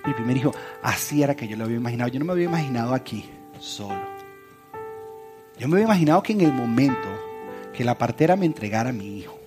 mi 0.06 0.14
primer 0.14 0.38
hijo. 0.38 0.54
Así 0.82 1.22
era 1.22 1.36
que 1.36 1.46
yo 1.46 1.56
lo 1.56 1.64
había 1.64 1.76
imaginado. 1.76 2.10
Yo 2.10 2.18
no 2.18 2.24
me 2.24 2.32
había 2.32 2.46
imaginado 2.46 2.94
aquí, 2.94 3.26
solo. 3.60 4.00
Yo 5.58 5.68
me 5.68 5.74
había 5.74 5.86
imaginado 5.86 6.22
que 6.22 6.32
en 6.32 6.40
el 6.40 6.52
momento 6.52 7.08
que 7.74 7.84
la 7.84 7.98
partera 7.98 8.34
me 8.34 8.46
entregara 8.46 8.90
a 8.90 8.92
mi 8.92 9.18
hijo, 9.18 9.37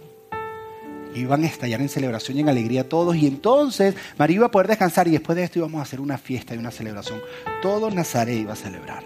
iban 1.16 1.44
a 1.44 1.48
estallar 1.48 1.82
en 1.82 1.90
celebración 1.90 2.38
y 2.38 2.42
en 2.42 2.50
alegría 2.50 2.88
todos, 2.88 3.16
y 3.16 3.28
entonces 3.28 3.96
María 4.18 4.38
iba 4.38 4.46
a 4.48 4.52
poder 4.52 4.68
descansar 4.68 5.08
y 5.08 5.12
después 5.12 5.36
de 5.36 5.44
esto 5.44 5.60
íbamos 5.60 5.80
a 5.80 5.84
hacer 5.84 6.00
una 6.00 6.18
fiesta 6.18 6.56
y 6.56 6.58
una 6.58 6.72
celebración. 6.72 7.20
Todo 7.62 7.90
Nazaret 7.92 8.40
iba 8.40 8.54
a 8.54 8.56
celebrar. 8.56 9.06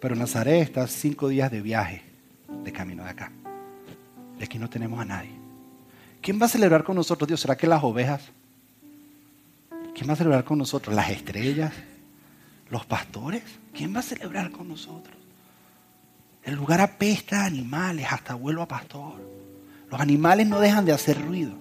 Pero 0.00 0.14
Nazaret 0.14 0.62
está 0.62 0.86
cinco 0.86 1.28
días 1.28 1.50
de 1.50 1.60
viaje 1.60 2.02
de 2.64 2.72
camino 2.72 3.04
de 3.04 3.10
acá. 3.10 3.32
De 4.38 4.44
aquí 4.44 4.58
no 4.58 4.70
tenemos 4.70 5.00
a 5.00 5.04
nadie. 5.04 5.32
¿Quién 6.20 6.40
va 6.40 6.46
a 6.46 6.48
celebrar 6.48 6.84
con 6.84 6.96
nosotros, 6.96 7.26
Dios? 7.26 7.40
¿Será 7.40 7.56
que 7.56 7.66
las 7.66 7.82
ovejas? 7.82 8.22
¿Quién 9.94 10.08
va 10.08 10.12
a 10.12 10.16
celebrar 10.16 10.44
con 10.44 10.58
nosotros? 10.58 10.94
¿Las 10.94 11.10
estrellas? 11.10 11.72
¿Los 12.70 12.86
pastores? 12.86 13.42
¿Quién 13.74 13.94
va 13.94 14.00
a 14.00 14.02
celebrar 14.02 14.50
con 14.50 14.68
nosotros? 14.68 15.16
El 16.44 16.54
lugar 16.54 16.80
apesta 16.80 17.42
a 17.42 17.46
animales, 17.46 18.06
hasta 18.10 18.34
vuelo 18.34 18.62
a 18.62 18.68
pastor. 18.68 19.20
Los 19.90 20.00
animales 20.00 20.46
no 20.46 20.60
dejan 20.60 20.84
de 20.84 20.92
hacer 20.92 21.20
ruido. 21.24 21.52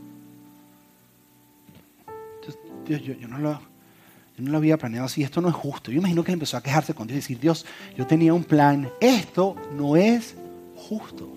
Dios, 2.85 3.01
yo, 3.01 3.27
no 3.27 3.37
lo, 3.37 3.53
yo 3.53 4.43
no 4.43 4.51
lo 4.51 4.57
había 4.57 4.77
planeado 4.77 5.05
así. 5.05 5.23
Esto 5.23 5.41
no 5.41 5.49
es 5.49 5.55
justo. 5.55 5.91
Yo 5.91 5.97
imagino 5.97 6.23
que 6.23 6.31
él 6.31 6.35
empezó 6.35 6.55
a 6.57 6.63
quejarse 6.63 6.93
con 6.93 7.07
Dios 7.07 7.17
y 7.17 7.21
decir, 7.21 7.39
Dios, 7.39 7.65
yo 7.97 8.07
tenía 8.07 8.33
un 8.33 8.43
plan. 8.43 8.89
Esto 9.01 9.55
no 9.75 9.97
es 9.97 10.35
justo. 10.75 11.27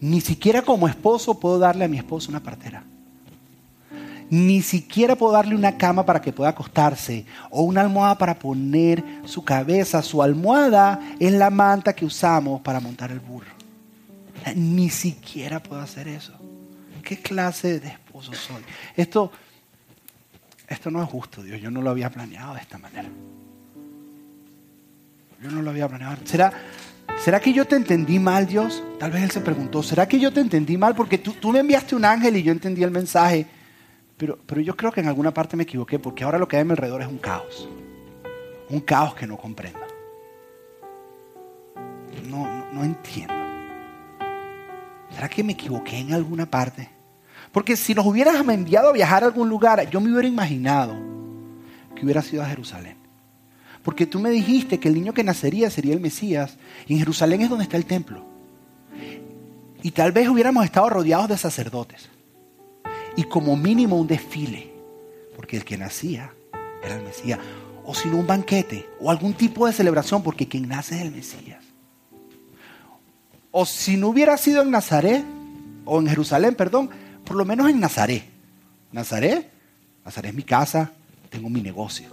Ni 0.00 0.20
siquiera 0.20 0.62
como 0.62 0.88
esposo 0.88 1.38
puedo 1.38 1.58
darle 1.58 1.84
a 1.84 1.88
mi 1.88 1.98
esposo 1.98 2.30
una 2.30 2.42
partera 2.42 2.84
ni 4.30 4.62
siquiera 4.62 5.16
puedo 5.16 5.32
darle 5.32 5.54
una 5.54 5.76
cama 5.76 6.04
para 6.04 6.20
que 6.20 6.32
pueda 6.32 6.50
acostarse 6.50 7.24
o 7.50 7.62
una 7.62 7.80
almohada 7.80 8.16
para 8.16 8.38
poner 8.38 9.02
su 9.24 9.42
cabeza. 9.42 10.02
Su 10.02 10.22
almohada 10.22 11.00
es 11.18 11.32
la 11.32 11.50
manta 11.50 11.94
que 11.94 12.04
usamos 12.04 12.60
para 12.60 12.80
montar 12.80 13.10
el 13.10 13.20
burro. 13.20 13.57
Ni 14.54 14.90
siquiera 14.90 15.62
puedo 15.62 15.80
hacer 15.80 16.08
eso. 16.08 16.32
¿Qué 17.02 17.20
clase 17.20 17.80
de 17.80 17.88
esposo 17.88 18.32
soy? 18.34 18.62
Esto, 18.96 19.32
esto 20.66 20.90
no 20.90 21.02
es 21.02 21.08
justo, 21.08 21.42
Dios. 21.42 21.60
Yo 21.60 21.70
no 21.70 21.82
lo 21.82 21.90
había 21.90 22.10
planeado 22.10 22.54
de 22.54 22.60
esta 22.60 22.78
manera. 22.78 23.08
Yo 25.42 25.50
no 25.50 25.62
lo 25.62 25.70
había 25.70 25.88
planeado. 25.88 26.16
¿Será, 26.24 26.52
¿Será 27.22 27.40
que 27.40 27.52
yo 27.52 27.66
te 27.66 27.76
entendí 27.76 28.18
mal, 28.18 28.46
Dios? 28.46 28.82
Tal 28.98 29.10
vez 29.10 29.22
él 29.22 29.30
se 29.30 29.40
preguntó, 29.40 29.82
¿será 29.82 30.06
que 30.06 30.18
yo 30.18 30.32
te 30.32 30.40
entendí 30.40 30.76
mal? 30.76 30.94
Porque 30.94 31.18
tú, 31.18 31.32
tú 31.32 31.50
me 31.50 31.60
enviaste 31.60 31.94
un 31.94 32.04
ángel 32.04 32.36
y 32.36 32.42
yo 32.42 32.52
entendí 32.52 32.82
el 32.82 32.90
mensaje 32.90 33.46
pero, 34.18 34.60
yo 34.60 34.76
creo 34.76 34.90
que 34.90 35.00
en 35.00 35.06
alguna 35.06 35.32
parte 35.32 35.56
me 35.56 35.62
equivoqué 35.62 36.00
porque 36.00 36.24
ahora 36.24 36.38
lo 36.38 36.48
que 36.48 36.56
hay 36.56 36.62
a 36.62 36.64
mi 36.64 36.72
alrededor 36.72 37.02
es 37.02 37.08
un 37.08 37.18
caos. 37.18 37.68
Un 38.68 38.80
caos 38.80 39.14
que 39.14 39.28
no 39.28 39.36
comprendo. 39.36 39.78
No, 42.28 42.66
no, 42.72 42.82
entiendo. 42.82 43.34
¿Será 45.14 45.28
que 45.28 45.42
me 45.42 45.52
equivoqué 45.52 45.98
en 45.98 46.12
alguna 46.12 46.46
parte? 46.46 46.90
Porque 47.52 47.76
si 47.76 47.94
nos 47.94 48.06
hubieras 48.06 48.36
enviado 48.48 48.90
a 48.90 48.92
viajar 48.92 49.22
a 49.22 49.26
algún 49.26 49.48
lugar, 49.48 49.88
yo 49.90 50.00
me 50.00 50.10
hubiera 50.10 50.28
imaginado 50.28 50.96
que 51.94 52.04
hubiera 52.04 52.22
sido 52.22 52.42
a 52.42 52.46
Jerusalén. 52.46 52.96
Porque 53.82 54.06
tú 54.06 54.18
me 54.20 54.30
dijiste 54.30 54.78
que 54.78 54.88
el 54.88 54.94
niño 54.94 55.14
que 55.14 55.24
nacería 55.24 55.70
sería 55.70 55.94
el 55.94 56.00
Mesías 56.00 56.58
y 56.86 56.94
en 56.94 56.98
Jerusalén 57.00 57.40
es 57.40 57.48
donde 57.48 57.64
está 57.64 57.76
el 57.76 57.86
templo. 57.86 58.24
Y 59.82 59.92
tal 59.92 60.12
vez 60.12 60.28
hubiéramos 60.28 60.64
estado 60.64 60.90
rodeados 60.90 61.28
de 61.28 61.38
sacerdotes 61.38 62.08
y 63.16 63.24
como 63.24 63.56
mínimo 63.56 63.96
un 63.96 64.06
desfile, 64.06 64.72
porque 65.34 65.56
el 65.56 65.64
que 65.64 65.78
nacía 65.78 66.32
era 66.84 66.96
el 66.96 67.02
Mesías, 67.02 67.40
o 67.84 67.94
si 67.94 68.08
no 68.08 68.16
un 68.16 68.26
banquete, 68.26 68.88
o 69.00 69.10
algún 69.10 69.32
tipo 69.34 69.66
de 69.66 69.72
celebración, 69.72 70.22
porque 70.22 70.46
quien 70.46 70.68
nace 70.68 70.96
es 70.96 71.02
el 71.02 71.10
Mesías. 71.10 71.67
O 73.60 73.66
si 73.66 73.96
no 73.96 74.10
hubiera 74.10 74.36
sido 74.36 74.62
en 74.62 74.70
Nazaret, 74.70 75.24
o 75.84 75.98
en 75.98 76.06
Jerusalén, 76.06 76.54
perdón, 76.54 76.90
por 77.24 77.36
lo 77.36 77.44
menos 77.44 77.68
en 77.68 77.80
Nazaret. 77.80 78.22
Nazaret, 78.92 79.50
Nazaret 80.04 80.30
es 80.30 80.36
mi 80.36 80.44
casa, 80.44 80.92
tengo 81.28 81.50
mi 81.50 81.60
negocio. 81.60 82.06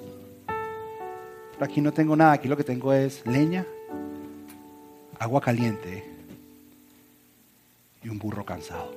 Pero 0.47 1.63
aquí 1.63 1.81
no 1.81 1.93
tengo 1.93 2.15
nada, 2.15 2.31
aquí 2.31 2.47
lo 2.47 2.57
que 2.57 2.63
tengo 2.63 2.91
es 2.93 3.23
leña, 3.27 3.63
agua 5.19 5.39
caliente 5.39 6.03
y 8.03 8.09
un 8.09 8.17
burro 8.17 8.43
cansado. 8.43 8.95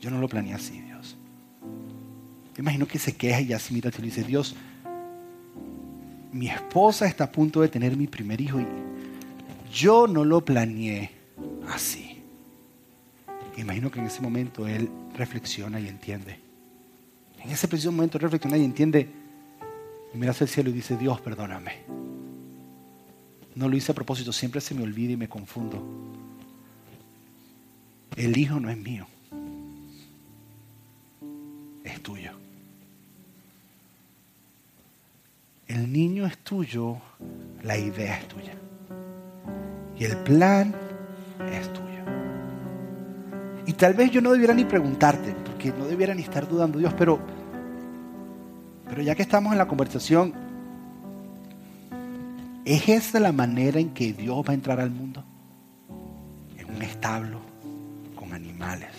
Yo 0.00 0.10
no 0.10 0.18
lo 0.18 0.28
planeé 0.28 0.54
así, 0.54 0.80
Dios. 0.80 1.14
Yo 2.54 2.62
imagino 2.62 2.88
que 2.88 2.98
se 2.98 3.14
queja 3.14 3.42
y 3.42 3.48
ya 3.48 3.58
se 3.58 3.74
mira 3.74 3.90
y 3.98 4.00
dice, 4.00 4.22
Dios, 4.22 4.56
mi 6.36 6.48
esposa 6.48 7.06
está 7.06 7.24
a 7.24 7.32
punto 7.32 7.60
de 7.60 7.68
tener 7.68 7.96
mi 7.96 8.06
primer 8.06 8.40
hijo 8.40 8.60
y 8.60 8.66
yo 9.72 10.06
no 10.06 10.24
lo 10.24 10.44
planeé 10.44 11.10
así. 11.68 12.22
Imagino 13.56 13.90
que 13.90 14.00
en 14.00 14.06
ese 14.06 14.20
momento 14.20 14.66
él 14.66 14.88
reflexiona 15.14 15.80
y 15.80 15.88
entiende. 15.88 16.38
En 17.42 17.50
ese 17.50 17.68
preciso 17.68 17.90
momento 17.90 18.18
reflexiona 18.18 18.56
y 18.58 18.64
entiende. 18.64 19.08
Y 20.12 20.18
mira 20.18 20.32
hacia 20.32 20.44
el 20.44 20.50
cielo 20.50 20.70
y 20.70 20.74
dice, 20.74 20.96
Dios, 20.96 21.20
perdóname. 21.20 21.72
No 23.54 23.68
lo 23.68 23.76
hice 23.76 23.92
a 23.92 23.94
propósito, 23.94 24.32
siempre 24.32 24.60
se 24.60 24.74
me 24.74 24.82
olvida 24.82 25.12
y 25.12 25.16
me 25.16 25.28
confundo. 25.28 25.82
El 28.16 28.36
hijo 28.36 28.60
no 28.60 28.70
es 28.70 28.76
mío 28.76 29.06
es 31.86 32.02
tuyo. 32.02 32.32
El 35.66 35.92
niño 35.92 36.26
es 36.26 36.38
tuyo, 36.38 36.98
la 37.62 37.76
idea 37.76 38.18
es 38.18 38.28
tuya. 38.28 38.54
Y 39.98 40.04
el 40.04 40.16
plan 40.18 40.74
es 41.50 41.72
tuyo. 41.72 41.86
Y 43.66 43.72
tal 43.72 43.94
vez 43.94 44.10
yo 44.10 44.20
no 44.20 44.32
debiera 44.32 44.54
ni 44.54 44.64
preguntarte, 44.64 45.34
porque 45.44 45.72
no 45.72 45.86
debiera 45.86 46.14
ni 46.14 46.22
estar 46.22 46.48
dudando, 46.48 46.78
Dios, 46.78 46.94
pero, 46.94 47.18
pero 48.88 49.02
ya 49.02 49.14
que 49.14 49.22
estamos 49.22 49.52
en 49.52 49.58
la 49.58 49.66
conversación, 49.66 50.32
¿es 52.64 52.88
esa 52.88 53.18
la 53.18 53.32
manera 53.32 53.80
en 53.80 53.92
que 53.92 54.12
Dios 54.12 54.44
va 54.46 54.52
a 54.52 54.54
entrar 54.54 54.80
al 54.80 54.90
mundo? 54.90 55.24
En 56.56 56.74
un 56.74 56.82
establo, 56.82 57.40
con 58.14 58.32
animales 58.32 58.92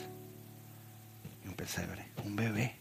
y 1.45 1.47
un 1.47 1.55
pesebre 1.55 2.07
un 2.27 2.35
bebé. 2.35 2.75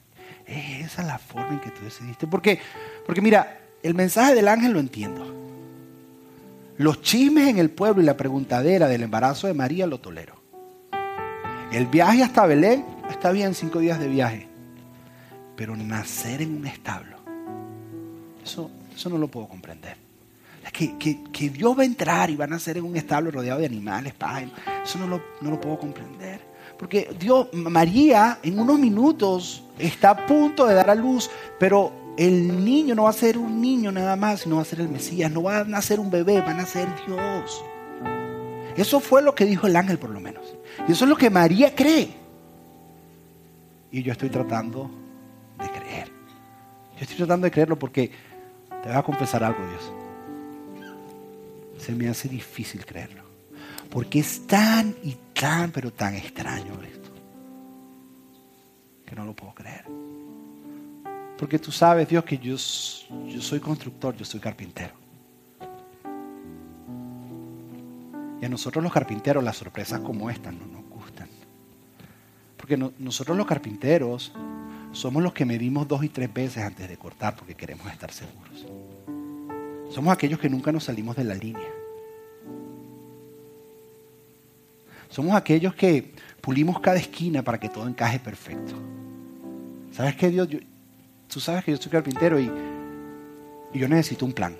Es 0.44 0.92
esa 0.92 1.02
la 1.02 1.18
forma 1.18 1.54
en 1.54 1.60
que 1.60 1.70
tú 1.70 1.82
decidiste. 1.82 2.26
Porque, 2.26 2.60
porque 3.04 3.20
mira, 3.20 3.58
el 3.86 3.94
mensaje 3.94 4.34
del 4.34 4.48
ángel 4.48 4.72
lo 4.72 4.80
entiendo. 4.80 5.24
Los 6.76 7.00
chismes 7.02 7.48
en 7.48 7.58
el 7.58 7.70
pueblo 7.70 8.02
y 8.02 8.04
la 8.04 8.16
preguntadera 8.16 8.88
del 8.88 9.04
embarazo 9.04 9.46
de 9.46 9.54
María 9.54 9.86
lo 9.86 10.00
tolero. 10.00 10.34
El 11.72 11.86
viaje 11.86 12.22
hasta 12.22 12.46
Belén 12.46 12.84
está 13.08 13.30
bien, 13.30 13.54
cinco 13.54 13.78
días 13.78 13.98
de 13.98 14.08
viaje. 14.08 14.48
Pero 15.56 15.76
nacer 15.76 16.42
en 16.42 16.56
un 16.56 16.66
establo, 16.66 17.16
eso, 18.44 18.70
eso 18.94 19.08
no 19.08 19.18
lo 19.18 19.28
puedo 19.28 19.48
comprender. 19.48 19.96
Que, 20.72 20.98
que, 20.98 21.22
que, 21.32 21.48
Dios 21.48 21.78
va 21.78 21.82
a 21.82 21.86
entrar 21.86 22.28
y 22.28 22.36
va 22.36 22.44
a 22.44 22.48
nacer 22.48 22.76
en 22.76 22.84
un 22.84 22.96
establo 22.96 23.30
rodeado 23.30 23.60
de 23.60 23.66
animales, 23.66 24.12
pájaros, 24.12 24.50
eso 24.84 24.98
no 24.98 25.06
lo, 25.06 25.22
no 25.40 25.50
lo 25.50 25.60
puedo 25.60 25.78
comprender. 25.78 26.40
Porque 26.76 27.14
Dios, 27.18 27.48
María 27.54 28.40
en 28.42 28.58
unos 28.58 28.78
minutos 28.78 29.64
está 29.78 30.10
a 30.10 30.26
punto 30.26 30.66
de 30.66 30.74
dar 30.74 30.90
a 30.90 30.94
luz, 30.94 31.30
pero 31.58 32.05
el 32.16 32.64
niño 32.64 32.94
no 32.94 33.04
va 33.04 33.10
a 33.10 33.14
ser 33.14 33.36
un 33.36 33.60
niño 33.60 33.92
nada 33.92 34.16
más, 34.16 34.40
sino 34.40 34.56
va 34.56 34.62
a 34.62 34.64
ser 34.64 34.80
el 34.80 34.88
Mesías, 34.88 35.30
no 35.30 35.42
va 35.42 35.58
a 35.58 35.64
nacer 35.64 36.00
un 36.00 36.10
bebé, 36.10 36.40
va 36.40 36.50
a 36.50 36.54
nacer 36.54 36.88
Dios. 37.06 37.62
Eso 38.76 39.00
fue 39.00 39.22
lo 39.22 39.34
que 39.34 39.44
dijo 39.44 39.66
el 39.66 39.76
ángel 39.76 39.98
por 39.98 40.10
lo 40.10 40.20
menos. 40.20 40.54
Y 40.88 40.92
eso 40.92 41.04
es 41.04 41.08
lo 41.08 41.16
que 41.16 41.30
María 41.30 41.74
cree. 41.74 42.14
Y 43.90 44.02
yo 44.02 44.12
estoy 44.12 44.28
tratando 44.28 44.90
de 45.58 45.70
creer. 45.70 46.08
Yo 46.96 47.02
estoy 47.02 47.16
tratando 47.16 47.46
de 47.46 47.50
creerlo 47.50 47.78
porque 47.78 48.10
te 48.82 48.88
voy 48.88 48.96
a 48.96 49.02
confesar 49.02 49.44
algo, 49.44 49.58
Dios. 49.68 49.92
Se 51.78 51.92
me 51.92 52.08
hace 52.08 52.28
difícil 52.28 52.84
creerlo. 52.84 53.24
Porque 53.90 54.18
es 54.18 54.46
tan 54.46 54.94
y 55.02 55.16
tan, 55.32 55.70
pero 55.70 55.92
tan 55.92 56.14
extraño 56.14 56.74
esto. 56.82 57.10
Que 59.06 59.14
no 59.14 59.24
lo 59.24 59.34
puedo 59.34 59.54
creer. 59.54 59.84
Porque 61.38 61.58
tú 61.58 61.70
sabes, 61.70 62.08
Dios, 62.08 62.24
que 62.24 62.38
yo, 62.38 62.56
soy 62.58 63.60
constructor, 63.60 64.16
yo 64.16 64.24
soy 64.24 64.40
carpintero. 64.40 64.94
Y 68.40 68.44
a 68.44 68.48
nosotros 68.48 68.82
los 68.82 68.92
carpinteros 68.92 69.44
las 69.44 69.56
sorpresas 69.56 70.00
como 70.00 70.30
esta 70.30 70.50
no 70.50 70.66
nos 70.66 70.88
gustan. 70.88 71.28
Porque 72.56 72.76
nosotros 72.76 73.36
los 73.36 73.46
carpinteros 73.46 74.32
somos 74.92 75.22
los 75.22 75.34
que 75.34 75.44
medimos 75.44 75.86
dos 75.86 76.02
y 76.04 76.08
tres 76.08 76.32
veces 76.32 76.64
antes 76.64 76.88
de 76.88 76.96
cortar 76.96 77.36
porque 77.36 77.54
queremos 77.54 77.90
estar 77.90 78.10
seguros. 78.10 78.66
Somos 79.90 80.12
aquellos 80.12 80.40
que 80.40 80.48
nunca 80.48 80.72
nos 80.72 80.84
salimos 80.84 81.16
de 81.16 81.24
la 81.24 81.34
línea. 81.34 81.68
Somos 85.08 85.34
aquellos 85.34 85.74
que 85.74 86.12
pulimos 86.40 86.80
cada 86.80 86.96
esquina 86.96 87.42
para 87.42 87.58
que 87.58 87.68
todo 87.68 87.86
encaje 87.86 88.18
perfecto. 88.18 88.74
¿Sabes 89.92 90.16
qué, 90.16 90.30
Dios? 90.30 90.48
Tú 91.28 91.40
sabes 91.40 91.64
que 91.64 91.72
yo 91.72 91.76
soy 91.76 91.90
carpintero 91.90 92.40
y, 92.40 92.50
yo 93.74 93.88
necesito 93.88 94.24
un 94.24 94.32
plan. 94.32 94.56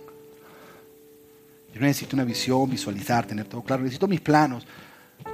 Yo 1.72 1.80
necesito 1.80 2.16
una 2.16 2.24
visión, 2.24 2.68
visualizar, 2.68 3.26
tener 3.26 3.46
todo 3.46 3.62
claro. 3.62 3.82
Necesito 3.82 4.06
mis 4.06 4.20
planos. 4.20 4.66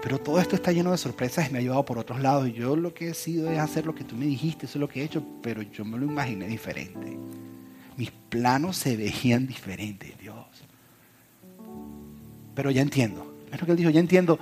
Pero 0.03 0.19
todo 0.19 0.41
esto 0.41 0.55
está 0.55 0.71
lleno 0.71 0.93
de 0.93 0.99
sorpresas 0.99 1.49
y 1.49 1.53
me 1.53 1.59
ha 1.59 1.63
llevado 1.63 1.85
por 1.85 1.99
otros 1.99 2.21
lados. 2.21 2.49
Y 2.49 2.53
yo 2.53 2.77
lo 2.77 2.95
que 2.95 3.07
he 3.07 3.09
decidido 3.09 3.51
es 3.51 3.59
hacer 3.59 3.87
lo 3.87 3.95
que 3.95 4.05
tú 4.05 4.15
me 4.15 4.27
dijiste, 4.27 4.67
eso 4.67 4.79
es 4.79 4.81
lo 4.81 4.89
que 4.89 5.01
he 5.01 5.05
hecho, 5.05 5.25
pero 5.43 5.63
yo 5.63 5.85
me 5.85 5.99
lo 5.99 6.07
imaginé 6.07 6.47
diferente. 6.47 7.19
Mis 7.97 8.11
planos 8.11 8.77
se 8.77 8.97
veían 8.97 9.47
diferentes, 9.47 10.17
Dios. 10.19 10.47
Pero 12.55 12.71
ya 12.71 12.83
entiendo. 12.83 13.35
Es 13.51 13.61
lo 13.61 13.67
que 13.67 13.73
él 13.73 13.79
dijo, 13.79 13.91
ya 13.91 14.01
entiendo. 14.01 14.39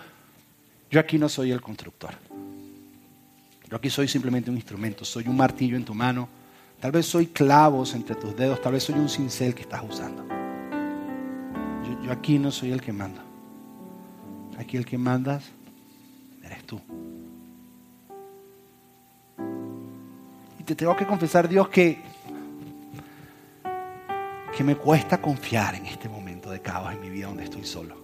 Yo 0.90 1.00
aquí 1.00 1.18
no 1.18 1.28
soy 1.28 1.52
el 1.52 1.60
constructor. 1.60 2.14
Yo 3.68 3.76
aquí 3.76 3.88
soy 3.88 4.08
simplemente 4.08 4.50
un 4.50 4.56
instrumento. 4.56 5.04
Soy 5.04 5.28
un 5.28 5.36
martillo 5.36 5.76
en 5.76 5.84
tu 5.84 5.94
mano. 5.94 6.28
Tal 6.80 6.92
vez 6.92 7.06
soy 7.06 7.26
clavos 7.26 7.94
entre 7.94 8.16
tus 8.16 8.34
dedos. 8.34 8.60
Tal 8.60 8.72
vez 8.72 8.82
soy 8.82 8.96
un 8.96 9.08
cincel 9.08 9.54
que 9.54 9.62
estás 9.62 9.82
usando 9.88 10.30
yo, 12.02 12.12
aquí 12.12 12.38
no 12.38 12.50
soy 12.50 12.72
el 12.72 12.80
que 12.80 12.92
manda. 12.92 13.22
Aquí 14.58 14.76
el 14.76 14.84
que 14.84 14.98
mandas 14.98 15.44
eres 16.42 16.64
tú. 16.64 16.80
Y 20.58 20.62
te 20.62 20.74
tengo 20.74 20.96
que 20.96 21.06
confesar, 21.06 21.48
Dios, 21.48 21.68
que, 21.68 21.98
que 24.56 24.64
me 24.64 24.76
cuesta 24.76 25.20
confiar 25.20 25.74
en 25.74 25.86
este 25.86 26.08
momento 26.08 26.50
de 26.50 26.60
caos 26.60 26.92
en 26.92 27.00
mi 27.00 27.10
vida 27.10 27.26
donde 27.26 27.44
estoy 27.44 27.64
solo. 27.64 27.96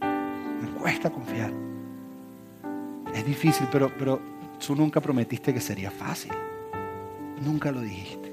Me 0.00 0.68
cuesta 0.78 1.10
confiar. 1.10 1.52
Es 3.12 3.26
difícil, 3.26 3.66
pero, 3.70 3.92
pero 3.98 4.20
tú 4.64 4.76
nunca 4.76 5.00
prometiste 5.00 5.52
que 5.52 5.60
sería 5.60 5.90
fácil. 5.90 6.32
Nunca 7.40 7.72
lo 7.72 7.80
dijiste. 7.80 8.32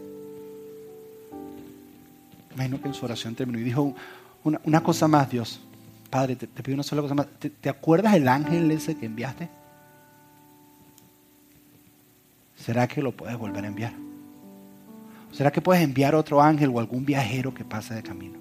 Imagino 2.54 2.82
que 2.82 2.88
en 2.90 2.94
su 2.94 3.06
oración 3.06 3.36
terminó 3.36 3.60
y 3.60 3.64
dijo, 3.64 3.96
una, 4.44 4.84
cosa 4.84 5.08
más, 5.08 5.30
Dios. 5.30 5.62
Padre, 6.10 6.36
te, 6.36 6.48
pido 6.48 6.76
una 6.76 6.84
sola 6.84 7.02
cosa 7.02 7.16
más. 7.16 7.28
¿Te, 7.40 7.70
acuerdas 7.70 8.16
el 8.16 8.28
ángel 8.28 8.70
ese 8.72 8.98
que 8.98 9.06
enviaste? 9.06 9.50
¿Será 12.58 12.88
que 12.88 13.02
lo 13.02 13.12
puedes 13.12 13.38
volver 13.38 13.64
a 13.64 13.68
enviar? 13.68 13.94
¿Será 15.32 15.52
que 15.52 15.62
puedes 15.62 15.84
enviar 15.84 16.16
otro 16.16 16.42
ángel 16.42 16.70
o 16.74 16.80
algún 16.80 17.06
viajero 17.06 17.54
que 17.54 17.64
pase 17.64 17.94
de 17.94 18.04
camino? 18.04 18.40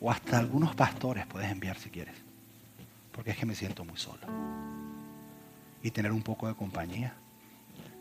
O 0.00 0.10
hasta 0.10 0.38
algunos 0.38 0.74
pastores 0.74 1.26
puedes 1.26 1.50
enviar 1.50 1.78
si 1.78 1.90
quieres. 1.90 2.14
Porque 3.12 3.30
es 3.30 3.36
que 3.36 3.46
me 3.46 3.54
siento 3.54 3.84
muy 3.84 3.98
solo. 3.98 4.22
Y 5.82 5.90
tener 5.90 6.10
un 6.10 6.22
poco 6.22 6.48
de 6.48 6.54
compañía 6.54 7.14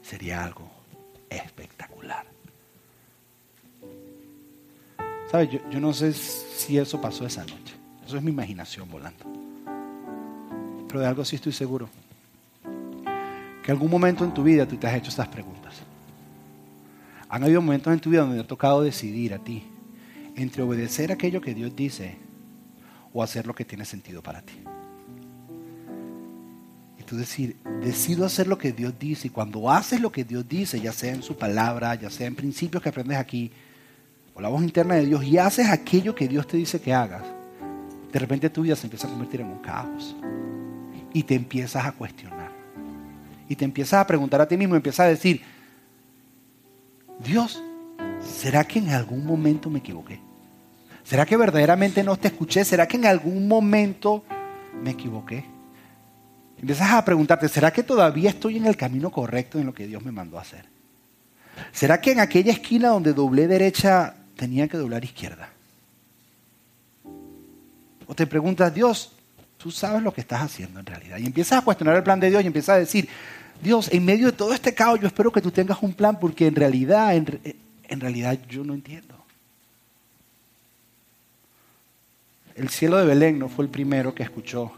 sería 0.02 0.44
algo 0.44 0.70
espectacular. 1.30 2.26
¿Sabes? 5.32 5.50
Yo, 5.50 5.80
no 5.80 5.94
sé 5.94 6.14
si 6.14 6.78
eso 6.78 7.00
pasó 7.00 7.26
esa 7.26 7.42
noche. 7.42 7.76
Eso 8.06 8.18
es 8.18 8.24
mi 8.24 8.32
imaginación 8.32 8.90
volando. 8.90 9.24
Pero 10.88 11.00
de 11.00 11.08
algo 11.08 11.24
sí 11.24 11.38
estoy 11.38 11.54
seguro. 11.54 11.88
Que 13.64 13.72
algún 13.72 13.90
momento 13.90 14.26
en 14.26 14.34
tu 14.34 14.44
vida 14.44 14.68
tú 14.68 14.76
te 14.76 14.88
has 14.88 14.96
hecho 14.96 15.10
estas 15.10 15.30
preguntas. 15.30 15.76
Han 17.30 17.44
habido 17.44 17.62
momentos 17.62 17.94
en 17.94 18.00
tu 18.02 18.10
vida 18.10 18.22
donde 18.22 18.38
te 18.38 18.44
ha 18.44 18.48
tocado 18.48 18.82
decidir 18.82 19.34
a 19.34 19.40
ti 19.40 19.64
entre 20.36 20.64
obedecer 20.64 21.12
aquello 21.12 21.40
que 21.40 21.54
Dios 21.54 21.74
dice 21.76 22.18
o 23.14 23.24
hacer 23.24 23.48
lo 23.48 23.56
que 23.56 23.64
tiene 23.64 23.86
sentido 23.86 24.22
para 24.22 24.42
ti. 24.42 24.62
Y 27.12 27.14
tú 27.14 27.18
decir, 27.18 27.58
decido 27.82 28.26
hacer 28.26 28.48
lo 28.48 28.58
que 28.58 28.72
Dios 28.72 28.94
dice. 28.98 29.28
Y 29.28 29.32
cuando 29.32 29.70
haces 29.70 30.00
lo 30.00 30.14
que 30.14 30.24
Dios 30.24 30.48
dice, 30.48 30.80
ya 30.80 30.94
sea 30.94 31.14
en 31.14 31.22
su 31.22 31.36
palabra, 31.36 31.94
ya 31.96 32.10
sea 32.10 32.26
en 32.26 32.36
principios 32.36 32.82
que 32.82 32.88
aprendes 32.88 33.18
aquí, 33.18 33.52
o 34.34 34.40
la 34.40 34.48
voz 34.48 34.64
interna 34.64 34.96
de 34.96 35.06
Dios 35.06 35.22
y 35.26 35.38
haces 35.38 35.68
aquello 35.68 36.16
que 36.16 36.30
Dios 36.30 36.48
te 36.48 36.56
dice 36.56 36.80
que 36.80 36.94
hagas, 36.94 37.24
de 38.14 38.18
repente 38.18 38.50
tu 38.50 38.62
vida 38.62 38.78
se 38.78 38.86
empieza 38.86 39.08
a 39.08 39.10
convertir 39.10 39.42
en 39.42 39.48
un 39.48 39.60
caos. 39.60 40.16
Y 41.12 41.24
te 41.24 41.36
empiezas 41.36 41.86
a 41.86 41.92
cuestionar. 41.92 42.50
Y 43.50 43.58
te 43.58 43.66
empiezas 43.66 44.00
a 44.00 44.08
preguntar 44.08 44.40
a 44.40 44.48
ti 44.48 44.56
mismo, 44.56 44.78
empiezas 44.78 45.02
a 45.02 45.10
decir, 45.10 45.42
Dios, 47.20 47.62
¿será 48.22 48.64
que 48.64 48.80
en 48.80 48.88
algún 48.88 49.26
momento 49.26 49.70
me 49.70 49.80
equivoqué? 49.80 50.22
¿Será 51.04 51.26
que 51.26 51.36
verdaderamente 51.36 52.04
no 52.04 52.16
te 52.16 52.30
escuché? 52.30 52.64
¿Será 52.64 52.88
que 52.88 52.96
en 52.96 53.06
algún 53.06 53.50
momento 53.50 54.24
me 54.82 54.92
equivoqué? 54.92 55.44
Empiezas 56.60 56.92
a 56.92 57.04
preguntarte, 57.04 57.48
¿será 57.48 57.72
que 57.72 57.84
todavía 57.84 58.30
estoy 58.30 58.58
en 58.58 58.68
el 58.68 58.78
camino 58.78 59.10
correcto 59.12 59.60
en 59.60 59.66
lo 59.66 59.74
que 59.74 59.88
Dios 59.88 60.04
me 60.04 60.12
mandó 60.12 60.38
a 60.38 60.42
hacer? 60.42 60.66
¿Será 61.72 62.00
que 62.00 62.12
en 62.12 62.20
aquella 62.20 62.52
esquina 62.52 62.90
donde 62.90 63.14
doblé 63.14 63.48
derecha 63.48 64.16
tenía 64.42 64.68
que 64.68 64.76
doblar 64.76 65.04
izquierda. 65.04 65.50
O 68.08 68.16
te 68.16 68.26
preguntas, 68.26 68.74
Dios, 68.74 69.12
tú 69.60 69.70
sabes 69.70 70.02
lo 70.02 70.12
que 70.12 70.22
estás 70.22 70.42
haciendo 70.42 70.80
en 70.80 70.86
realidad. 70.88 71.20
Y 71.20 71.28
empiezas 71.28 71.60
a 71.60 71.62
cuestionar 71.64 71.96
el 71.96 72.02
plan 72.02 72.20
de 72.20 72.32
Dios 72.32 72.44
y 72.44 72.48
empiezas 72.48 72.76
a 72.76 72.80
decir, 72.80 73.08
Dios, 73.62 73.90
en 73.92 74.04
medio 74.04 74.26
de 74.26 74.32
todo 74.32 74.52
este 74.56 74.74
caos 74.74 75.00
yo 75.00 75.06
espero 75.06 75.32
que 75.32 75.42
tú 75.42 75.52
tengas 75.52 75.78
un 75.84 75.94
plan 75.94 76.20
porque 76.20 76.48
en 76.48 76.56
realidad, 76.56 77.16
en, 77.16 77.40
en 77.88 78.00
realidad 78.00 78.40
yo 78.50 78.64
no 78.64 78.74
entiendo. 78.74 79.16
El 82.56 82.70
cielo 82.70 82.98
de 82.98 83.06
Belén 83.06 83.38
no 83.38 83.48
fue 83.48 83.66
el 83.66 83.70
primero 83.70 84.16
que 84.16 84.24
escuchó 84.24 84.74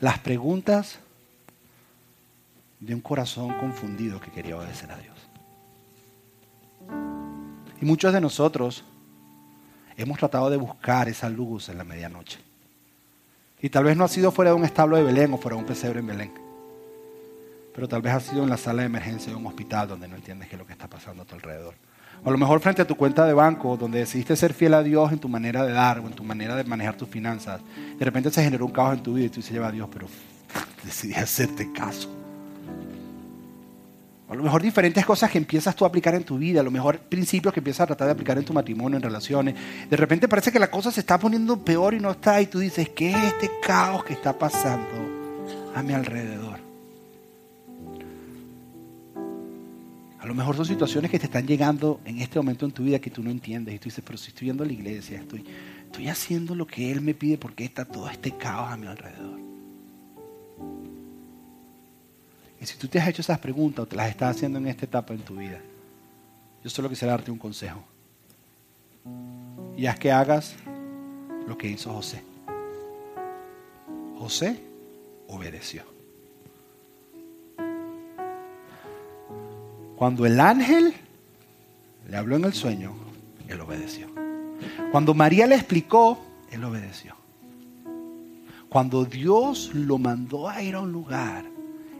las 0.00 0.18
preguntas 0.18 0.98
de 2.80 2.94
un 2.94 3.00
corazón 3.00 3.58
confundido 3.58 4.20
que 4.20 4.30
quería 4.30 4.56
obedecer 4.56 4.90
a 4.90 4.98
Dios. 4.98 5.16
Y 7.80 7.84
muchos 7.84 8.12
de 8.12 8.20
nosotros 8.20 8.84
hemos 9.96 10.18
tratado 10.18 10.50
de 10.50 10.56
buscar 10.56 11.08
esa 11.08 11.28
luz 11.28 11.68
en 11.68 11.78
la 11.78 11.84
medianoche. 11.84 12.38
Y 13.60 13.70
tal 13.70 13.84
vez 13.84 13.96
no 13.96 14.04
ha 14.04 14.08
sido 14.08 14.30
fuera 14.32 14.50
de 14.50 14.56
un 14.56 14.64
establo 14.64 14.96
de 14.96 15.02
Belén 15.02 15.32
o 15.32 15.38
fuera 15.38 15.56
de 15.56 15.62
un 15.62 15.66
pesebre 15.66 16.00
en 16.00 16.06
Belén. 16.06 16.32
Pero 17.74 17.88
tal 17.88 18.02
vez 18.02 18.12
ha 18.12 18.20
sido 18.20 18.42
en 18.42 18.50
la 18.50 18.56
sala 18.56 18.82
de 18.82 18.86
emergencia 18.86 19.32
de 19.32 19.36
un 19.36 19.46
hospital 19.46 19.88
donde 19.88 20.08
no 20.08 20.16
entiendes 20.16 20.48
qué 20.48 20.54
es 20.54 20.58
lo 20.58 20.66
que 20.66 20.72
está 20.72 20.88
pasando 20.88 21.22
a 21.22 21.26
tu 21.26 21.34
alrededor. 21.34 21.74
O 22.24 22.28
a 22.28 22.32
lo 22.32 22.38
mejor 22.38 22.60
frente 22.60 22.82
a 22.82 22.86
tu 22.86 22.96
cuenta 22.96 23.24
de 23.24 23.32
banco, 23.32 23.76
donde 23.76 24.00
decidiste 24.00 24.36
ser 24.36 24.52
fiel 24.52 24.74
a 24.74 24.82
Dios 24.82 25.12
en 25.12 25.18
tu 25.18 25.28
manera 25.28 25.64
de 25.64 25.72
dar 25.72 26.00
o 26.00 26.06
en 26.06 26.12
tu 26.12 26.24
manera 26.24 26.56
de 26.56 26.64
manejar 26.64 26.96
tus 26.96 27.08
finanzas. 27.08 27.60
De 27.98 28.04
repente 28.04 28.30
se 28.30 28.42
generó 28.42 28.66
un 28.66 28.72
caos 28.72 28.96
en 28.96 29.02
tu 29.02 29.14
vida 29.14 29.26
y 29.26 29.28
tú 29.28 29.36
dices, 29.36 29.52
lleva 29.52 29.68
a 29.68 29.72
Dios, 29.72 29.88
pero 29.92 30.06
decidí 30.84 31.14
hacerte 31.14 31.72
caso. 31.72 32.10
A 34.28 34.34
lo 34.34 34.42
mejor 34.42 34.60
diferentes 34.60 35.06
cosas 35.06 35.30
que 35.30 35.38
empiezas 35.38 35.76
tú 35.76 35.84
a 35.84 35.88
aplicar 35.88 36.14
en 36.16 36.24
tu 36.24 36.36
vida, 36.36 36.60
a 36.60 36.64
lo 36.64 36.72
mejor 36.72 36.98
principios 36.98 37.54
que 37.54 37.60
empiezas 37.60 37.82
a 37.82 37.86
tratar 37.86 38.08
de 38.08 38.12
aplicar 38.12 38.36
en 38.36 38.44
tu 38.44 38.52
matrimonio, 38.52 38.96
en 38.96 39.02
relaciones. 39.02 39.54
De 39.88 39.96
repente 39.96 40.26
parece 40.26 40.50
que 40.50 40.58
la 40.58 40.68
cosa 40.68 40.90
se 40.90 40.98
está 41.00 41.16
poniendo 41.16 41.64
peor 41.64 41.94
y 41.94 42.00
no 42.00 42.10
está, 42.10 42.40
y 42.40 42.46
tú 42.46 42.58
dices, 42.58 42.88
¿qué 42.88 43.10
es 43.10 43.16
este 43.16 43.50
caos 43.62 44.02
que 44.02 44.14
está 44.14 44.36
pasando 44.36 44.88
a 45.76 45.82
mi 45.82 45.92
alrededor? 45.92 46.65
A 50.26 50.28
lo 50.28 50.34
mejor 50.34 50.56
son 50.56 50.66
situaciones 50.66 51.08
que 51.08 51.20
te 51.20 51.26
están 51.26 51.46
llegando 51.46 52.00
en 52.04 52.18
este 52.18 52.40
momento 52.40 52.66
en 52.66 52.72
tu 52.72 52.82
vida 52.82 52.98
que 52.98 53.10
tú 53.10 53.22
no 53.22 53.30
entiendes 53.30 53.72
y 53.76 53.78
tú 53.78 53.84
dices, 53.84 54.02
pero 54.04 54.18
si 54.18 54.30
estoy 54.30 54.48
yendo 54.48 54.64
a 54.64 54.66
la 54.66 54.72
iglesia, 54.72 55.20
estoy, 55.20 55.44
estoy 55.84 56.08
haciendo 56.08 56.56
lo 56.56 56.66
que 56.66 56.90
Él 56.90 57.00
me 57.00 57.14
pide, 57.14 57.38
porque 57.38 57.64
está 57.64 57.84
todo 57.84 58.10
este 58.10 58.32
caos 58.32 58.72
a 58.72 58.76
mi 58.76 58.88
alrededor? 58.88 59.38
Y 62.60 62.66
si 62.66 62.76
tú 62.76 62.88
te 62.88 62.98
has 62.98 63.06
hecho 63.06 63.22
esas 63.22 63.38
preguntas 63.38 63.84
o 63.84 63.86
te 63.86 63.94
las 63.94 64.10
estás 64.10 64.34
haciendo 64.34 64.58
en 64.58 64.66
esta 64.66 64.84
etapa 64.84 65.14
en 65.14 65.20
tu 65.20 65.36
vida, 65.36 65.60
yo 66.64 66.70
solo 66.70 66.88
quisiera 66.88 67.12
darte 67.12 67.30
un 67.30 67.38
consejo. 67.38 67.84
Y 69.76 69.86
haz 69.86 69.96
que 69.96 70.10
hagas 70.10 70.56
lo 71.46 71.56
que 71.56 71.68
hizo 71.68 71.92
José. 71.92 72.20
José 74.18 74.60
obedeció. 75.28 75.95
Cuando 79.96 80.26
el 80.26 80.38
ángel 80.40 80.92
le 82.08 82.16
habló 82.16 82.36
en 82.36 82.44
el 82.44 82.52
sueño, 82.52 82.94
él 83.48 83.60
obedeció. 83.60 84.08
Cuando 84.92 85.14
María 85.14 85.46
le 85.46 85.54
explicó, 85.54 86.18
él 86.50 86.62
obedeció. 86.64 87.16
Cuando 88.68 89.06
Dios 89.06 89.70
lo 89.74 89.96
mandó 89.96 90.50
a 90.50 90.62
ir 90.62 90.74
a 90.74 90.80
un 90.80 90.92
lugar, 90.92 91.46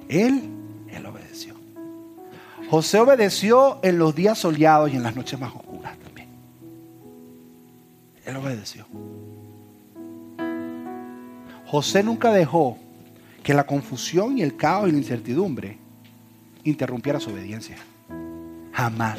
él, 0.09 0.43
él 0.89 1.07
obedeció. 1.07 1.55
José 2.69 3.01
obedeció 3.01 3.79
en 3.83 3.99
los 3.99 4.15
días 4.15 4.39
soleados 4.39 4.93
y 4.93 4.97
en 4.97 5.03
las 5.03 5.17
noches 5.17 5.41
más 5.41 5.55
oscuras 5.55 5.97
también. 5.99 6.29
Él 8.27 8.37
obedeció. 8.37 8.87
José 11.67 12.03
nunca 12.03 12.31
dejó 12.31 12.77
que 13.43 13.55
la 13.55 13.65
confusión 13.65 14.37
y 14.37 14.43
el 14.43 14.57
caos 14.57 14.89
y 14.89 14.93
la 14.93 14.99
incertidumbre 14.99 15.86
interrumpiera 16.71 17.21
su 17.21 17.31
obediencia. 17.31 17.77
Jamás. 18.73 19.19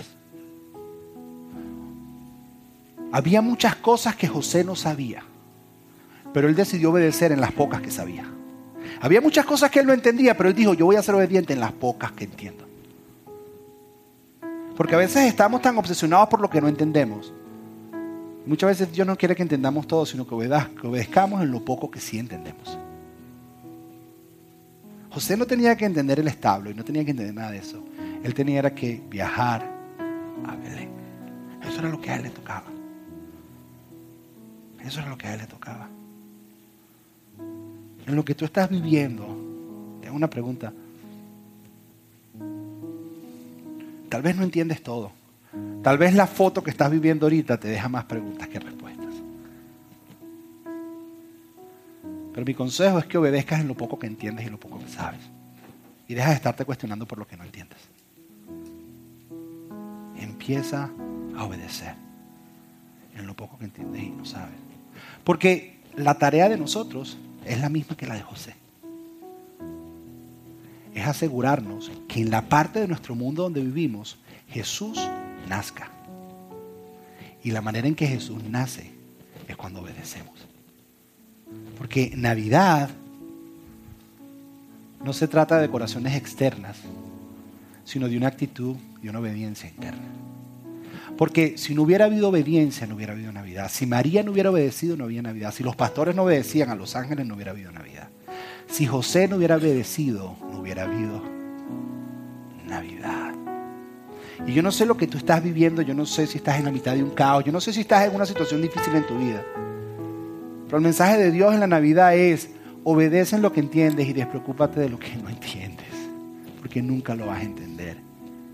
Había 3.12 3.42
muchas 3.42 3.76
cosas 3.76 4.16
que 4.16 4.28
José 4.28 4.64
no 4.64 4.76
sabía, 4.76 5.24
pero 6.34 6.50
él 6.50 6.56
decidió 6.56 6.92
obedecer 6.92 7.32
en 7.32 7.42
las 7.42 7.52
pocas 7.52 7.82
que 7.82 7.92
sabía. 7.92 8.26
Había 9.02 9.22
muchas 9.22 9.46
cosas 9.46 9.72
que 9.72 9.80
él 9.80 9.86
no 9.86 9.94
entendía, 9.94 10.36
pero 10.36 10.50
él 10.50 10.56
dijo, 10.56 10.74
yo 10.74 10.86
voy 10.86 10.96
a 10.96 11.02
ser 11.02 11.16
obediente 11.16 11.54
en 11.54 11.60
las 11.60 11.72
pocas 11.72 12.12
que 12.12 12.26
entiendo. 12.26 12.66
Porque 14.76 14.96
a 14.96 15.00
veces 15.00 15.24
estamos 15.24 15.62
tan 15.62 15.78
obsesionados 15.78 16.30
por 16.30 16.40
lo 16.40 16.50
que 16.50 16.62
no 16.62 16.68
entendemos. 16.68 17.34
Muchas 18.46 18.70
veces 18.70 18.92
Dios 18.92 19.08
no 19.08 19.18
quiere 19.18 19.36
que 19.36 19.42
entendamos 19.42 19.88
todo, 19.88 20.06
sino 20.06 20.28
que, 20.28 20.36
obedezcamos 20.36 21.42
en 21.42 21.52
lo 21.52 21.66
poco 21.66 21.90
que 21.90 22.00
sí 22.00 22.20
entendemos. 22.20 22.78
José 25.18 25.36
no 25.36 25.48
tenía 25.48 25.76
que 25.76 25.84
entender 25.84 26.20
el 26.20 26.28
establo 26.28 26.70
y 26.70 26.76
no 26.76 26.86
tenía 26.86 27.04
que 27.04 27.10
entender 27.10 27.34
nada 27.34 27.50
de 27.50 27.58
eso. 27.58 27.84
Él 28.24 28.36
tenía 28.36 28.62
que 28.76 29.02
viajar 29.10 29.68
a 30.46 30.56
Belén. 30.56 30.92
Eso 31.68 31.80
era 31.80 31.90
lo 31.90 32.00
que 32.00 32.12
a 32.12 32.18
él 32.18 32.22
le 32.22 32.30
tocaba. 32.30 32.68
Eso 34.86 35.00
era 35.00 35.10
lo 35.10 35.18
que 35.18 35.26
a 35.26 35.34
él 35.34 35.40
le 35.40 35.48
tocaba. 35.48 35.90
En 38.06 38.16
lo 38.16 38.24
que 38.24 38.36
tú 38.36 38.46
estás 38.46 38.70
viviendo, 38.70 39.26
tengo 40.02 40.16
una 40.16 40.30
pregunta. 40.30 40.72
Tal 44.10 44.22
vez 44.22 44.36
no 44.36 44.44
entiendes 44.44 44.84
todo. 44.84 45.14
Tal 45.82 45.98
vez 45.98 46.14
la 46.14 46.28
foto 46.28 46.62
que 46.62 46.70
estás 46.70 46.92
viviendo 46.92 47.26
ahorita 47.26 47.60
te 47.60 47.70
deja 47.70 47.90
más 47.90 48.06
preguntas 48.06 48.48
que 48.50 48.60
respuestas. 48.60 48.97
Pero 52.38 52.46
mi 52.46 52.54
consejo 52.54 53.00
es 53.00 53.08
que 53.08 53.18
obedezcas 53.18 53.62
en 53.62 53.68
lo 53.68 53.74
poco 53.74 53.98
que 53.98 54.06
entiendes 54.06 54.46
y 54.46 54.52
lo 54.52 54.60
poco 54.60 54.78
que 54.78 54.88
sabes. 54.88 55.22
Y 56.08 56.14
deja 56.14 56.30
de 56.30 56.36
estarte 56.36 56.66
cuestionando 56.66 57.08
por 57.08 57.18
lo 57.18 57.26
que 57.26 57.36
no 57.36 57.44
entiendes. 57.44 57.80
Empieza 60.16 60.92
a 61.36 61.44
obedecer 61.44 61.96
en 63.16 63.26
lo 63.26 63.36
poco 63.36 63.58
que 63.58 63.66
entiendes 63.66 64.04
y 64.04 64.10
no 64.12 64.24
sabes. 64.24 64.54
Porque 65.24 65.80
la 65.96 66.20
tarea 66.20 66.48
de 66.48 66.60
nosotros 66.60 67.18
es 67.44 67.60
la 67.60 67.70
misma 67.70 67.98
que 67.98 68.06
la 68.06 68.14
de 68.14 68.22
José. 68.22 68.54
Es 70.94 71.08
asegurarnos 71.08 71.92
que 72.08 72.22
en 72.22 72.30
la 72.30 72.44
parte 72.44 72.80
de 72.80 72.88
nuestro 72.88 73.16
mundo 73.16 73.42
donde 73.42 73.62
vivimos, 73.62 74.20
Jesús 74.48 75.00
nazca. 75.50 75.90
Y 77.44 77.50
la 77.50 77.64
manera 77.64 77.88
en 77.88 77.96
que 77.96 78.06
Jesús 78.06 78.44
nace 78.44 78.92
es 79.48 79.58
cuando 79.58 79.82
obedecemos. 79.82 80.48
Porque 81.78 82.14
Navidad 82.16 82.90
no 85.04 85.14
se 85.14 85.28
trata 85.28 85.56
de 85.56 85.64
decoraciones 85.64 86.16
externas, 86.16 86.78
sino 87.86 88.10
de 88.10 88.18
una 88.18 88.28
actitud 88.28 88.76
y 89.02 89.08
una 89.08 89.20
obediencia 89.20 89.70
interna. 89.70 90.04
Porque 91.18 91.58
si 91.58 91.74
no 91.74 91.84
hubiera 91.84 92.06
habido 92.06 92.30
obediencia, 92.30 92.86
no 92.86 92.96
hubiera 92.96 93.14
habido 93.14 93.32
Navidad. 93.32 93.70
Si 93.72 93.86
María 93.86 94.24
no 94.24 94.32
hubiera 94.32 94.52
obedecido, 94.52 94.98
no 94.98 95.06
había 95.06 95.22
Navidad. 95.22 95.54
Si 95.54 95.64
los 95.64 95.76
pastores 95.76 96.16
no 96.16 96.24
obedecían 96.24 96.70
a 96.70 96.76
los 96.76 96.96
ángeles, 96.96 97.26
no 97.26 97.36
hubiera 97.36 97.52
habido 97.52 97.72
Navidad. 97.72 98.10
Si 98.68 98.86
José 98.86 99.28
no 99.28 99.38
hubiera 99.38 99.56
obedecido, 99.56 100.36
no 100.52 100.60
hubiera 100.60 100.84
habido 100.84 101.24
Navidad. 102.68 103.34
Y 104.46 104.54
yo 104.54 104.62
no 104.62 104.72
sé 104.72 104.86
lo 104.86 104.98
que 104.98 105.08
tú 105.08 105.18
estás 105.18 105.44
viviendo, 105.44 105.82
yo 105.82 105.94
no 105.94 106.06
sé 106.06 106.28
si 106.28 106.38
estás 106.38 106.60
en 106.60 106.66
la 106.66 106.72
mitad 106.72 106.94
de 106.94 107.04
un 107.04 107.12
caos, 107.12 107.44
yo 107.44 107.52
no 107.52 107.62
sé 107.62 107.74
si 107.74 107.82
estás 107.82 108.08
en 108.08 108.16
una 108.16 108.26
situación 108.26 108.62
difícil 108.62 108.94
en 108.96 109.08
tu 109.08 109.18
vida. 109.18 109.44
Pero 110.68 110.78
el 110.78 110.84
mensaje 110.84 111.18
de 111.18 111.32
Dios 111.32 111.54
en 111.54 111.62
la 111.62 111.68
Navidad 111.68 112.16
es, 112.16 112.50
obedece 112.84 113.38
en 113.38 113.42
lo 113.42 113.54
que 113.54 113.62
entiendes 113.62 114.08
y 114.08 114.14
despreocúpate 114.14 114.82
de 114.82 114.90
lo 114.90 115.00
que 115.00 115.16
no 115.16 115.30
entiendes, 115.30 115.88
porque 116.60 116.82
nunca 116.82 117.16
lo 117.16 117.28
vas 117.28 117.40
a 117.40 117.44
entender 117.44 117.98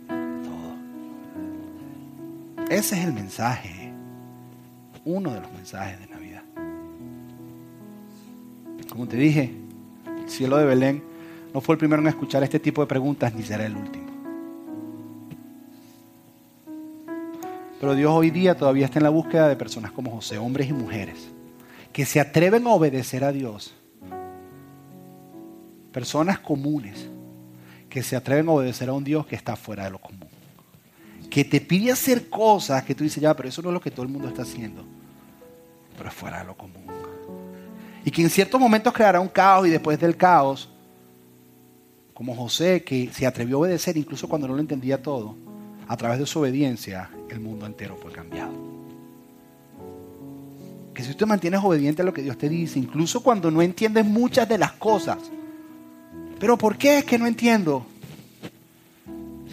todo. 0.08 0.76
Ese 2.70 3.00
es 3.00 3.06
el 3.06 3.14
mensaje, 3.14 3.92
uno 5.06 5.34
de 5.34 5.42
los 5.42 5.52
mensajes 5.52 6.00
de 6.00 6.08
Navidad. 6.08 6.44
Como 8.90 9.08
te 9.08 9.18
dije, 9.18 9.52
el 10.24 10.30
cielo 10.30 10.58
de 10.58 10.66
Belén 10.66 11.04
no 11.52 11.62
fue 11.62 11.74
el 11.74 11.80
primero 11.80 12.00
en 12.02 12.10
escuchar 12.10 12.44
este 12.44 12.60
tipo 12.60 12.82
de 12.82 12.88
preguntas, 12.88 13.34
ni 13.34 13.42
será 13.42 13.66
el 13.66 13.76
último. 13.76 14.04
Pero 17.80 17.96
Dios 17.96 18.14
hoy 18.14 18.30
día 18.30 18.56
todavía 18.56 18.86
está 18.86 19.00
en 19.00 19.04
la 19.04 19.10
búsqueda 19.10 19.50
de 19.50 19.56
personas 19.56 19.92
como 19.92 20.12
José, 20.12 20.38
hombres 20.38 20.70
y 20.70 20.74
mujeres, 20.74 21.33
que 21.94 22.06
se 22.06 22.20
atreven 22.20 22.66
a 22.66 22.72
obedecer 22.72 23.24
a 23.24 23.32
Dios. 23.32 23.74
Personas 25.92 26.40
comunes 26.40 27.08
que 27.88 28.02
se 28.02 28.16
atreven 28.16 28.50
a 28.50 28.54
obedecer 28.54 28.90
a 28.90 28.94
un 28.94 29.04
Dios 29.04 29.28
que 29.28 29.36
está 29.36 29.56
fuera 29.56 29.84
de 29.84 29.92
lo 29.92 30.00
común. 30.00 30.28
Que 31.30 31.46
te 31.46 31.62
pide 31.62 31.92
hacer 31.92 32.30
cosas 32.30 32.84
que 32.84 32.96
tú 32.96 33.04
dices, 33.04 33.22
ya, 33.22 33.36
pero 33.36 33.48
eso 33.48 33.62
no 33.62 33.70
es 33.70 33.74
lo 33.76 33.80
que 33.80 33.92
todo 33.92 34.02
el 34.02 34.12
mundo 34.12 34.28
está 34.28 34.42
haciendo. 34.42 34.84
Pero 35.96 36.10
es 36.10 36.16
fuera 36.16 36.40
de 36.40 36.46
lo 36.46 36.58
común. 36.58 36.88
Y 38.04 38.10
que 38.10 38.24
en 38.24 38.30
ciertos 38.32 38.60
momentos 38.60 38.92
creará 38.92 39.20
un 39.20 39.30
caos 39.30 39.68
y 39.68 39.70
después 39.70 40.00
del 40.00 40.18
caos, 40.18 40.70
como 42.16 42.36
José, 42.36 42.84
que 42.84 43.10
se 43.14 43.28
atrevió 43.28 43.58
a 43.58 43.60
obedecer 43.62 43.96
incluso 43.98 44.28
cuando 44.28 44.48
no 44.48 44.56
lo 44.56 44.60
entendía 44.60 45.02
todo, 45.02 45.38
a 45.88 45.96
través 45.96 46.18
de 46.18 46.26
su 46.26 46.40
obediencia, 46.40 47.12
el 47.30 47.40
mundo 47.40 47.68
entero 47.68 47.96
fue 48.02 48.12
cambiado. 48.12 48.52
Que 50.94 51.04
si 51.04 51.10
usted 51.10 51.26
mantienes 51.26 51.62
obediente 51.64 52.02
a 52.02 52.06
lo 52.06 52.14
que 52.14 52.22
Dios 52.22 52.38
te 52.38 52.50
dice, 52.50 52.80
incluso 52.80 53.24
cuando 53.24 53.50
no 53.50 53.62
entiendes 53.62 54.06
muchas 54.06 54.48
de 54.48 54.58
las 54.58 54.74
cosas, 54.74 55.18
pero 56.40 56.58
¿por 56.58 56.78
qué 56.78 57.00
es 57.00 57.06
que 57.06 57.18
no 57.18 57.26
entiendo? 57.26 57.86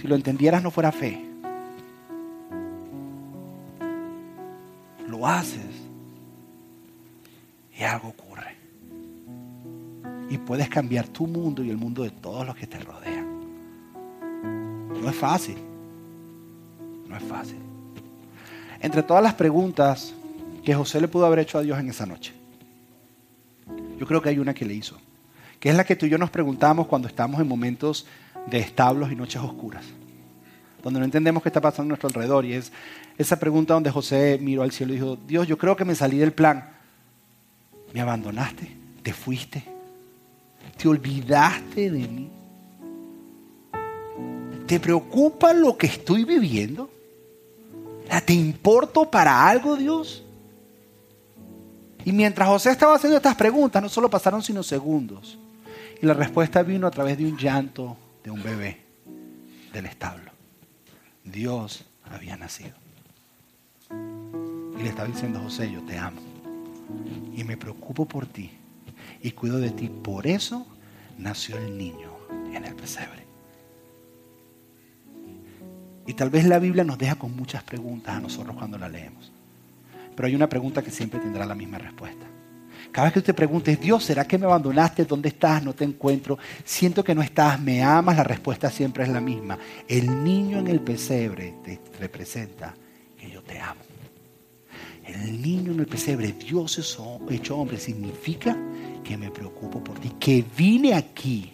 Si 0.01 0.07
lo 0.07 0.17
entendieras 0.17 0.63
no 0.63 0.71
fuera 0.71 0.93
fe. 0.93 1.25
Lo 5.07 5.27
haces 5.27 5.61
y 7.79 7.83
algo 7.83 8.09
ocurre. 8.09 8.57
Y 10.29 10.39
puedes 10.39 10.69
cambiar 10.69 11.09
tu 11.09 11.27
mundo 11.27 11.65
y 11.65 11.71
el 11.71 11.77
mundo 11.77 12.03
de 12.03 12.11
todos 12.11 12.47
los 12.47 12.55
que 12.55 12.67
te 12.67 12.79
rodean. 12.79 13.27
No 15.03 15.09
es 15.09 15.17
fácil. 15.17 15.57
No 17.09 17.17
es 17.17 17.23
fácil. 17.23 17.59
Entre 18.81 19.03
todas 19.03 19.23
las 19.23 19.35
preguntas 19.35 20.15
que 20.65 20.75
José 20.75 21.01
le 21.01 21.09
pudo 21.09 21.27
haber 21.27 21.41
hecho 21.41 21.59
a 21.59 21.63
Dios 21.63 21.79
en 21.79 21.89
esa 21.89 22.07
noche, 22.07 22.33
yo 23.99 24.07
creo 24.07 24.23
que 24.23 24.31
hay 24.31 24.39
una 24.39 24.55
que 24.55 24.65
le 24.65 24.75
hizo, 24.75 24.99
que 25.59 25.69
es 25.69 25.75
la 25.75 25.85
que 25.85 25.97
tú 25.97 26.07
y 26.07 26.11
yo 26.11 26.19
nos 26.19 26.31
preguntamos 26.31 26.87
cuando 26.87 27.09
estamos 27.09 27.41
en 27.41 27.49
momentos 27.49 28.07
de 28.47 28.59
establos 28.59 29.13
y 29.13 29.17
noches 29.17 29.43
oscuras, 29.43 29.85
donde 30.83 30.99
no 30.99 31.05
entendemos 31.05 31.43
qué 31.43 31.51
está 31.51 31.61
pasando 31.61 31.89
a 31.89 31.91
nuestro 31.91 32.09
alrededor. 32.09 32.47
Y 32.47 32.55
es 32.55 32.73
esa 33.19 33.39
pregunta 33.39 33.75
donde 33.75 33.91
José 33.91 34.39
miró 34.41 34.63
al 34.63 34.73
cielo 34.73 34.93
y 34.93 34.97
dijo, 34.97 35.19
Dios, 35.27 35.47
yo 35.47 35.59
creo 35.59 35.77
que 35.77 35.85
me 35.85 35.95
salí 35.95 36.17
del 36.19 36.33
plan. 36.33 36.71
¿Me 37.93 38.01
abandonaste? 38.01 38.75
¿Te 39.03 39.13
fuiste? 39.13 39.65
¿Te 40.77 40.89
olvidaste 40.89 41.91
de 41.91 42.09
mí? 42.09 42.31
¿Te 44.67 44.81
preocupa 44.81 45.53
lo 45.53 45.77
que 45.77 45.89
estoy 45.89 46.25
viviendo? 46.25 46.91
¿Te 48.25 48.33
importo 48.33 49.11
para 49.11 49.47
algo, 49.47 49.77
Dios? 49.77 50.25
Y 52.05 52.13
mientras 52.13 52.49
José 52.49 52.71
estaba 52.71 52.95
haciendo 52.95 53.17
estas 53.17 53.37
preguntas, 53.37 53.83
no 53.83 53.89
solo 53.89 54.09
pasaron 54.09 54.43
sino 54.43 54.63
segundos. 54.63 55.39
Y 56.01 56.07
la 56.07 56.15
respuesta 56.15 56.63
vino 56.63 56.87
a 56.87 56.91
través 56.91 57.19
de 57.19 57.27
un 57.27 57.37
llanto 57.37 57.97
de 58.25 58.31
un 58.31 58.43
bebé 58.43 58.81
del 59.73 59.87
establo. 59.87 60.31
Dios 61.25 61.85
había 62.11 62.37
nacido. 62.37 62.75
Y 63.91 64.83
le 64.83 64.89
estaba 64.89 65.09
diciendo, 65.09 65.41
José, 65.41 65.71
yo 65.71 65.83
te 65.83 65.99
amo. 65.99 66.21
Y 67.37 67.45
me 67.45 67.57
preocupo 67.57 68.07
por 68.07 68.27
ti. 68.27 68.51
Y 69.23 69.33
cuido 69.33 69.59
de 69.59 69.71
ti. 69.71 69.89
Por 69.89 70.27
eso 70.27 70.67
nació 71.19 71.59
el 71.59 71.77
niño 71.77 72.11
en 72.53 72.65
el 72.65 72.75
pesebre. 72.75 73.27
Y 76.07 76.15
tal 76.15 76.31
vez 76.31 76.47
la 76.47 76.59
Biblia 76.59 76.83
nos 76.83 76.99
deja 76.99 77.17
con 77.17 77.37
muchas 77.37 77.63
preguntas 77.63 78.17
a 78.17 78.21
nosotros 78.21 78.57
cuando 78.57 78.79
la 78.79 78.89
leemos. 78.89 79.31
Pero 80.15 80.27
hay 80.27 80.35
una 80.35 80.49
pregunta 80.49 80.83
que 80.83 80.91
siempre 80.91 81.21
tendrá 81.21 81.47
la 81.47 81.55
misma 81.55 81.79
respuesta. 81.79 82.27
Cada 82.91 83.07
vez 83.07 83.13
que 83.13 83.19
usted 83.21 83.35
pregunte, 83.35 83.77
Dios, 83.77 84.05
¿será 84.05 84.25
que 84.27 84.37
me 84.37 84.47
abandonaste? 84.47 85.05
¿Dónde 85.05 85.29
estás? 85.29 85.63
No 85.63 85.75
te 85.75 85.85
encuentro. 85.85 86.39
Siento 86.65 87.05
que 87.05 87.15
no 87.15 87.23
estás, 87.23 87.61
me 87.61 87.83
amas. 87.83 88.17
La 88.17 88.25
respuesta 88.25 88.71
siempre 88.71 89.05
es 89.05 89.11
la 89.11 89.21
misma. 89.21 89.59
El 89.87 90.25
niño 90.25 90.59
en 90.59 90.67
el 90.67 90.81
pesebre 90.81 91.55
te 91.63 91.81
representa 92.01 92.75
que 93.17 93.31
yo 93.31 93.43
te 93.43 93.61
amo. 93.61 93.81
El 95.05 95.41
niño 95.41 95.73
en 95.73 95.81
el 95.81 95.87
pesebre, 95.87 96.33
Dios 96.33 96.79
hecho 97.31 97.57
hombre, 97.57 97.79
significa 97.79 98.57
que 99.03 99.17
me 99.17 99.31
preocupo 99.31 99.83
por 99.83 99.99
ti, 99.99 100.13
que 100.21 100.45
vine 100.57 100.95
aquí 100.95 101.53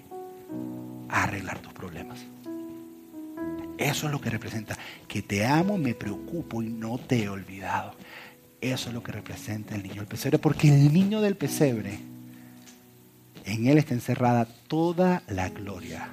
a 1.09 1.25
arreglar 1.25 1.59
tus 1.61 1.73
problemas. 1.73 2.19
Eso 3.79 4.07
es 4.07 4.13
lo 4.13 4.21
que 4.21 4.31
representa, 4.31 4.77
que 5.07 5.23
te 5.23 5.45
amo, 5.45 5.77
me 5.77 5.95
preocupo 5.95 6.63
y 6.63 6.69
no 6.69 6.99
te 6.99 7.25
he 7.25 7.29
olvidado. 7.29 7.95
Eso 8.61 8.89
es 8.89 8.95
lo 8.95 9.03
que 9.03 9.13
representa 9.13 9.75
el 9.75 9.83
niño 9.83 9.97
del 9.97 10.07
pesebre, 10.07 10.39
porque 10.39 10.69
el 10.69 10.93
niño 10.93 11.21
del 11.21 11.37
pesebre, 11.37 11.99
en 13.45 13.67
él 13.67 13.79
está 13.79 13.95
encerrada 13.95 14.47
toda 14.67 15.23
la 15.29 15.51
gloria 15.51 16.09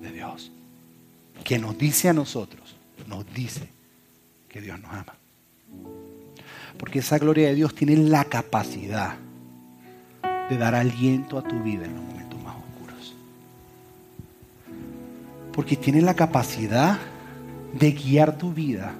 de 0.00 0.12
Dios, 0.12 0.52
que 1.44 1.58
nos 1.58 1.76
dice 1.76 2.08
a 2.08 2.12
nosotros, 2.12 2.76
nos 3.06 3.26
dice 3.34 3.68
que 4.48 4.60
Dios 4.60 4.80
nos 4.80 4.92
ama. 4.92 5.14
Porque 6.78 7.00
esa 7.00 7.18
gloria 7.18 7.48
de 7.48 7.54
Dios 7.54 7.74
tiene 7.74 7.96
la 7.96 8.24
capacidad 8.24 9.16
de 10.48 10.56
dar 10.56 10.74
aliento 10.74 11.38
a 11.38 11.42
tu 11.42 11.62
vida 11.62 11.84
en 11.84 11.94
los 11.94 12.04
momentos 12.04 12.42
más 12.42 12.56
oscuros. 12.56 13.14
Porque 15.52 15.76
tiene 15.76 16.00
la 16.02 16.14
capacidad 16.14 16.98
de 17.72 17.92
guiar 17.92 18.38
tu 18.38 18.52
vida 18.52 18.94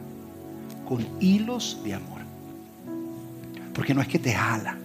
con 0.86 1.06
hilos 1.20 1.80
de 1.84 1.94
amor. 1.94 2.09
Porque 3.74 3.94
no 3.94 4.00
es 4.00 4.08
que 4.08 4.18
te 4.18 4.32
jala, 4.32 4.76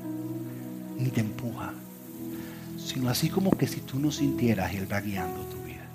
ni 0.98 1.10
te 1.10 1.22
empuja, 1.22 1.74
sino 2.78 3.10
así 3.10 3.30
como 3.30 3.52
que 3.52 3.68
si 3.68 3.82
tú 3.82 4.00
no 4.00 4.12
sintieras, 4.12 4.74
Él 4.74 4.92
va 4.92 5.02
guiando 5.02 5.42
tu 5.42 5.58
vida. 5.58 5.86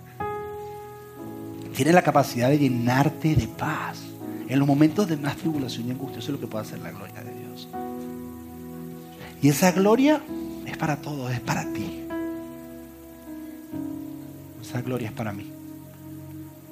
Tiene 1.75 1.93
la 1.93 2.03
capacidad 2.03 2.49
de 2.51 2.59
llenarte 2.59 3.35
de 3.35 3.47
paz. 3.47 3.99
En 4.49 4.59
los 4.59 4.67
momentos 4.67 5.09
de 5.09 5.17
más 5.17 5.37
tribulación 5.37 5.87
y 5.87 5.93
angustia, 5.93 6.19
eso 6.19 6.33
es 6.33 6.35
lo 6.35 6.41
que 6.41 6.49
puede 6.49 6.65
hacer 6.65 6.81
la 6.81 6.91
gloria 6.91 7.23
de 7.23 7.33
Dios. 7.33 7.69
Y 9.41 9.49
esa 9.49 9.71
gloria 9.71 10.21
es 10.67 10.77
para 10.77 10.97
todos, 10.97 11.33
es 11.33 11.41
para 11.41 11.73
ti. 11.73 12.05
Esa 14.61 14.83
gloria 14.83 15.09
es 15.09 15.15
para 15.15 15.33
mí. 15.33 15.51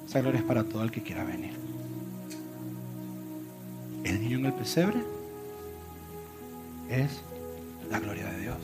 Esa 0.07 0.21
gloria 0.21 0.41
es 0.41 0.47
para 0.47 0.65
todo 0.65 0.83
el 0.83 0.91
que 0.91 1.03
quiera 1.03 1.23
venir. 1.25 1.53
El 4.03 4.21
niño 4.21 4.39
en 4.39 4.47
el 4.47 4.53
pesebre 4.55 5.18
es 6.88 7.20
la 7.90 8.01
gloria 8.01 8.27
de 8.33 8.40
Dios. 8.40 8.57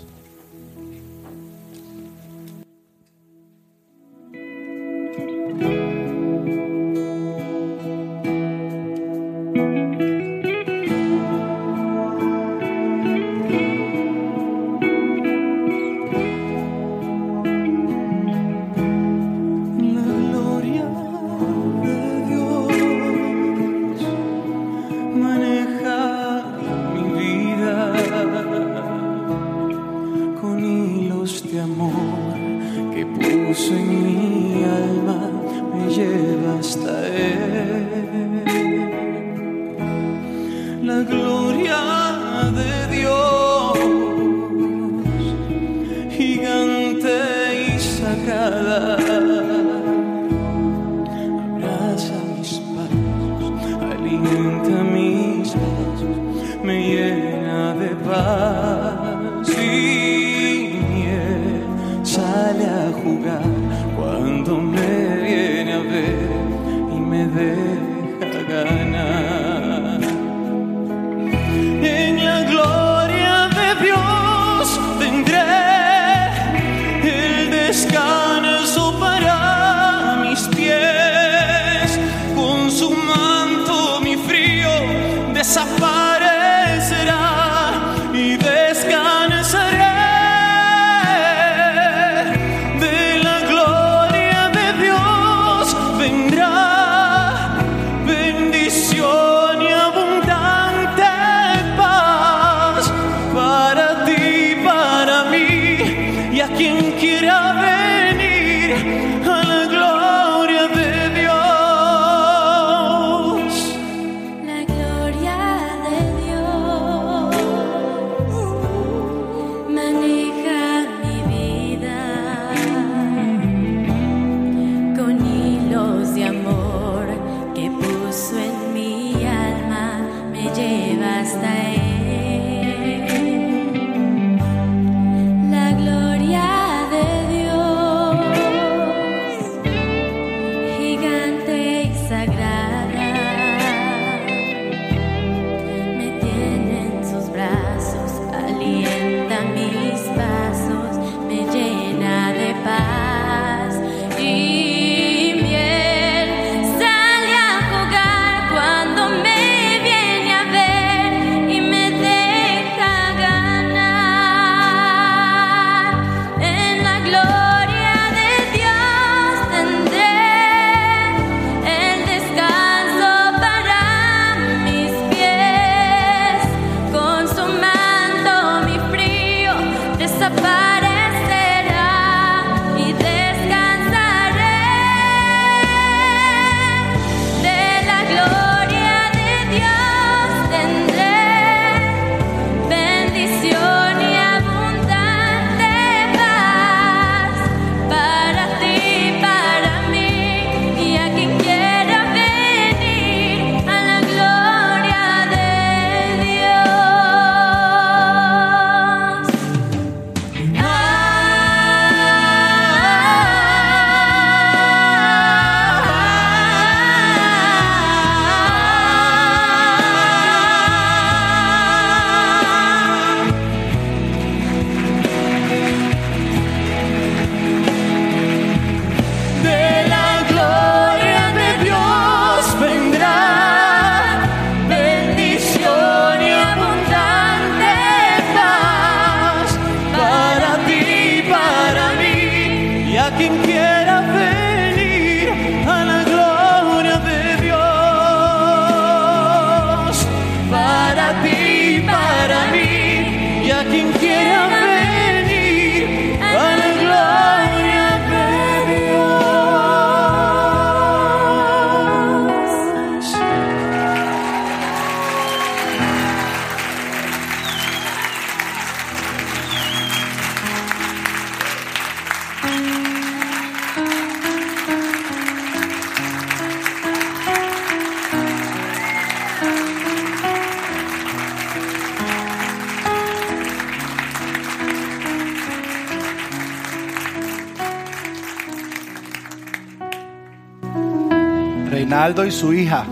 Reinaldo 291.70 292.24
y 292.24 292.30
su 292.30 292.52
hija. 292.52 292.86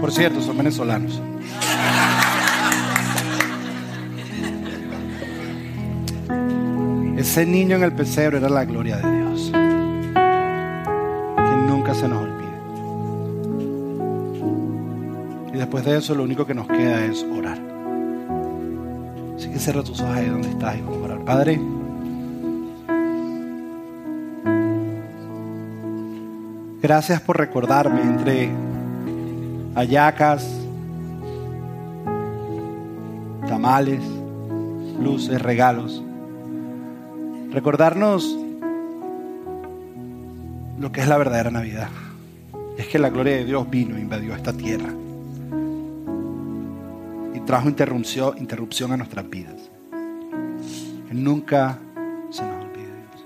Por 0.00 0.12
cierto, 0.12 0.40
son 0.40 0.56
venezolanos. 0.56 1.20
Ese 7.18 7.44
niño 7.44 7.76
en 7.76 7.82
el 7.82 7.92
pesebre 7.92 8.38
era 8.38 8.48
la 8.48 8.64
gloria 8.64 8.96
de 8.96 9.16
Dios. 9.18 9.50
Que 11.36 11.56
nunca 11.66 11.92
se 11.94 12.08
nos 12.08 12.22
olvide. 12.22 12.38
Y 15.52 15.58
después 15.58 15.84
de 15.84 15.98
eso 15.98 16.14
lo 16.14 16.22
único 16.22 16.46
que 16.46 16.54
nos 16.54 16.68
queda 16.68 17.04
es 17.04 17.24
orar. 17.24 17.67
Cierra 19.68 19.84
tus 19.84 20.00
ojos 20.00 20.16
ahí 20.16 20.26
donde 20.30 20.48
estás 20.48 20.78
y 20.78 20.80
vamos 20.80 20.96
a 20.96 21.04
orar. 21.04 21.24
Padre, 21.26 21.60
gracias 26.80 27.20
por 27.20 27.36
recordarme 27.36 28.00
entre 28.00 28.50
ayacas, 29.74 30.50
tamales, 33.46 34.00
luces, 35.02 35.42
regalos. 35.42 36.02
Recordarnos 37.50 38.38
lo 40.80 40.90
que 40.92 41.02
es 41.02 41.08
la 41.08 41.18
verdadera 41.18 41.50
Navidad. 41.50 41.90
Es 42.78 42.86
que 42.86 42.98
la 42.98 43.10
gloria 43.10 43.36
de 43.36 43.44
Dios 43.44 43.68
vino 43.68 43.98
e 43.98 44.00
invadió 44.00 44.34
esta 44.34 44.54
tierra 44.54 44.94
trajo 47.48 47.66
interrupción, 47.70 48.92
a 48.92 48.96
nuestras 48.98 49.30
vidas. 49.30 49.70
Nunca 51.10 51.78
se 52.28 52.42
nos 52.42 52.62
olvide 52.62 52.84
Dios. 52.84 53.24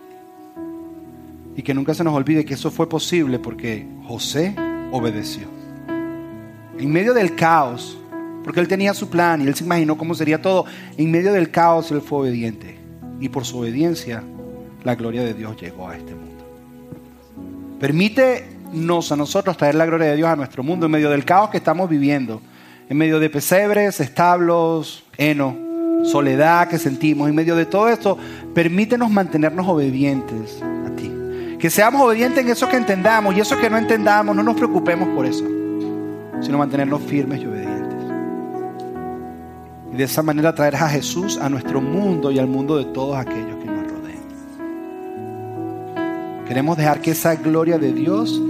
Y 1.57 1.62
que 1.62 1.75
nunca 1.75 1.93
se 1.93 2.05
nos 2.05 2.14
olvide 2.14 2.45
que 2.45 2.55
eso 2.55 2.70
fue 2.70 2.89
posible 2.89 3.41
porque 3.41 3.85
José 4.05 4.55
obedeció. 4.93 5.49
En 6.79 6.93
medio 6.93 7.14
del 7.14 7.35
caos, 7.35 7.99
porque 8.45 8.61
él 8.61 8.68
tenía 8.68 8.95
su 8.95 9.11
plan 9.11 9.43
y 9.43 9.49
él 9.49 9.57
se 9.57 9.64
imaginó 9.64 9.99
cómo 9.99 10.14
sería 10.14 10.41
todo, 10.41 10.66
en 10.97 11.11
medio 11.11 11.33
del 11.33 11.51
caos 11.51 11.91
él 11.91 12.01
fue 12.01 12.20
obediente. 12.20 12.79
Y 13.18 13.29
por 13.29 13.45
su 13.45 13.59
obediencia 13.59 14.23
la 14.85 14.95
gloria 14.95 15.25
de 15.25 15.35
Dios 15.35 15.61
llegó 15.61 15.89
a 15.89 15.97
este 15.97 16.14
mundo. 16.14 16.45
Permítenos 17.81 19.11
a 19.11 19.16
nosotros 19.16 19.57
traer 19.57 19.75
la 19.75 19.87
gloria 19.87 20.11
de 20.11 20.16
Dios 20.16 20.29
a 20.29 20.37
nuestro 20.37 20.62
mundo 20.62 20.87
en 20.87 20.93
medio 20.93 21.11
del 21.11 21.25
caos 21.25 21.51
que 21.51 21.57
estamos 21.57 21.91
viviendo 21.91 22.41
en 22.89 22.97
medio 22.97 23.20
de 23.20 23.30
pesebres, 23.30 24.01
establos, 24.01 25.05
heno, 25.16 25.57
soledad 26.05 26.68
que 26.68 26.78
sentimos, 26.78 27.28
en 27.28 27.35
medio 27.35 27.57
de 27.57 27.66
todo 27.66 27.89
esto, 27.89 28.18
permítenos 28.55 29.11
mantenernos 29.11 29.66
obedientes 29.68 30.62
a 30.62 30.91
ti. 30.97 31.11
Que 31.59 31.70
seamos 31.70 32.03
obedientes 32.03 32.45
en 32.45 32.51
eso 32.51 32.68
que 32.68 32.76
entendamos 32.76 33.37
y 33.37 33.41
eso 33.41 33.59
que 33.59 33.70
no 33.70 33.78
entendamos, 33.78 34.35
no 34.35 34.43
nos 34.43 34.57
preocupemos 34.57 35.09
por 35.11 35.26
eso, 35.26 35.45
sino 36.41 36.59
mantenernos 36.59 37.03
firmes 37.03 37.41
y 37.41 37.47
obedientes. 37.47 37.99
Y 39.93 39.97
de 39.97 40.05
esa 40.05 40.22
manera 40.22 40.55
traer 40.55 40.76
a 40.76 40.89
Jesús 40.89 41.39
a 41.39 41.49
nuestro 41.49 41.80
mundo 41.80 42.30
y 42.30 42.39
al 42.39 42.47
mundo 42.49 42.78
de 42.78 42.87
todos 42.87 43.16
aquellos 43.16 43.57
que 43.59 43.66
nos 43.66 43.87
rodean. 43.91 44.22
Queremos 46.49 46.76
dejar 46.76 47.01
que 47.01 47.12
esa 47.12 47.37
gloria 47.37 47.78
de 47.78 47.93
Dios 47.93 48.43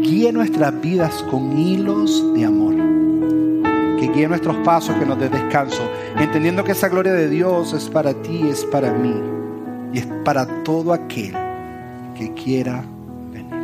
guíe 0.00 0.32
nuestras 0.32 0.80
vidas 0.80 1.22
con 1.30 1.56
hilos 1.56 2.34
de 2.34 2.44
amor 2.44 2.85
que 4.06 4.12
guíe 4.12 4.28
nuestros 4.28 4.56
pasos, 4.58 4.94
que 4.96 5.06
nos 5.06 5.18
dé 5.18 5.28
descanso, 5.28 5.82
entendiendo 6.18 6.64
que 6.64 6.72
esa 6.72 6.88
gloria 6.88 7.12
de 7.12 7.28
Dios 7.28 7.72
es 7.72 7.88
para 7.88 8.14
ti, 8.22 8.48
es 8.48 8.64
para 8.64 8.92
mí 8.92 9.14
y 9.92 9.98
es 9.98 10.06
para 10.24 10.46
todo 10.62 10.92
aquel 10.92 11.34
que 12.16 12.32
quiera 12.34 12.84
venir. 13.32 13.54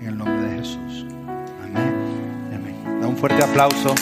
En 0.00 0.08
el 0.08 0.18
nombre 0.18 0.48
de 0.48 0.58
Jesús. 0.58 1.06
Amén. 1.64 1.94
Amén. 2.54 3.00
Da 3.00 3.06
un 3.06 3.16
fuerte 3.16 3.42
aplauso. 3.42 3.94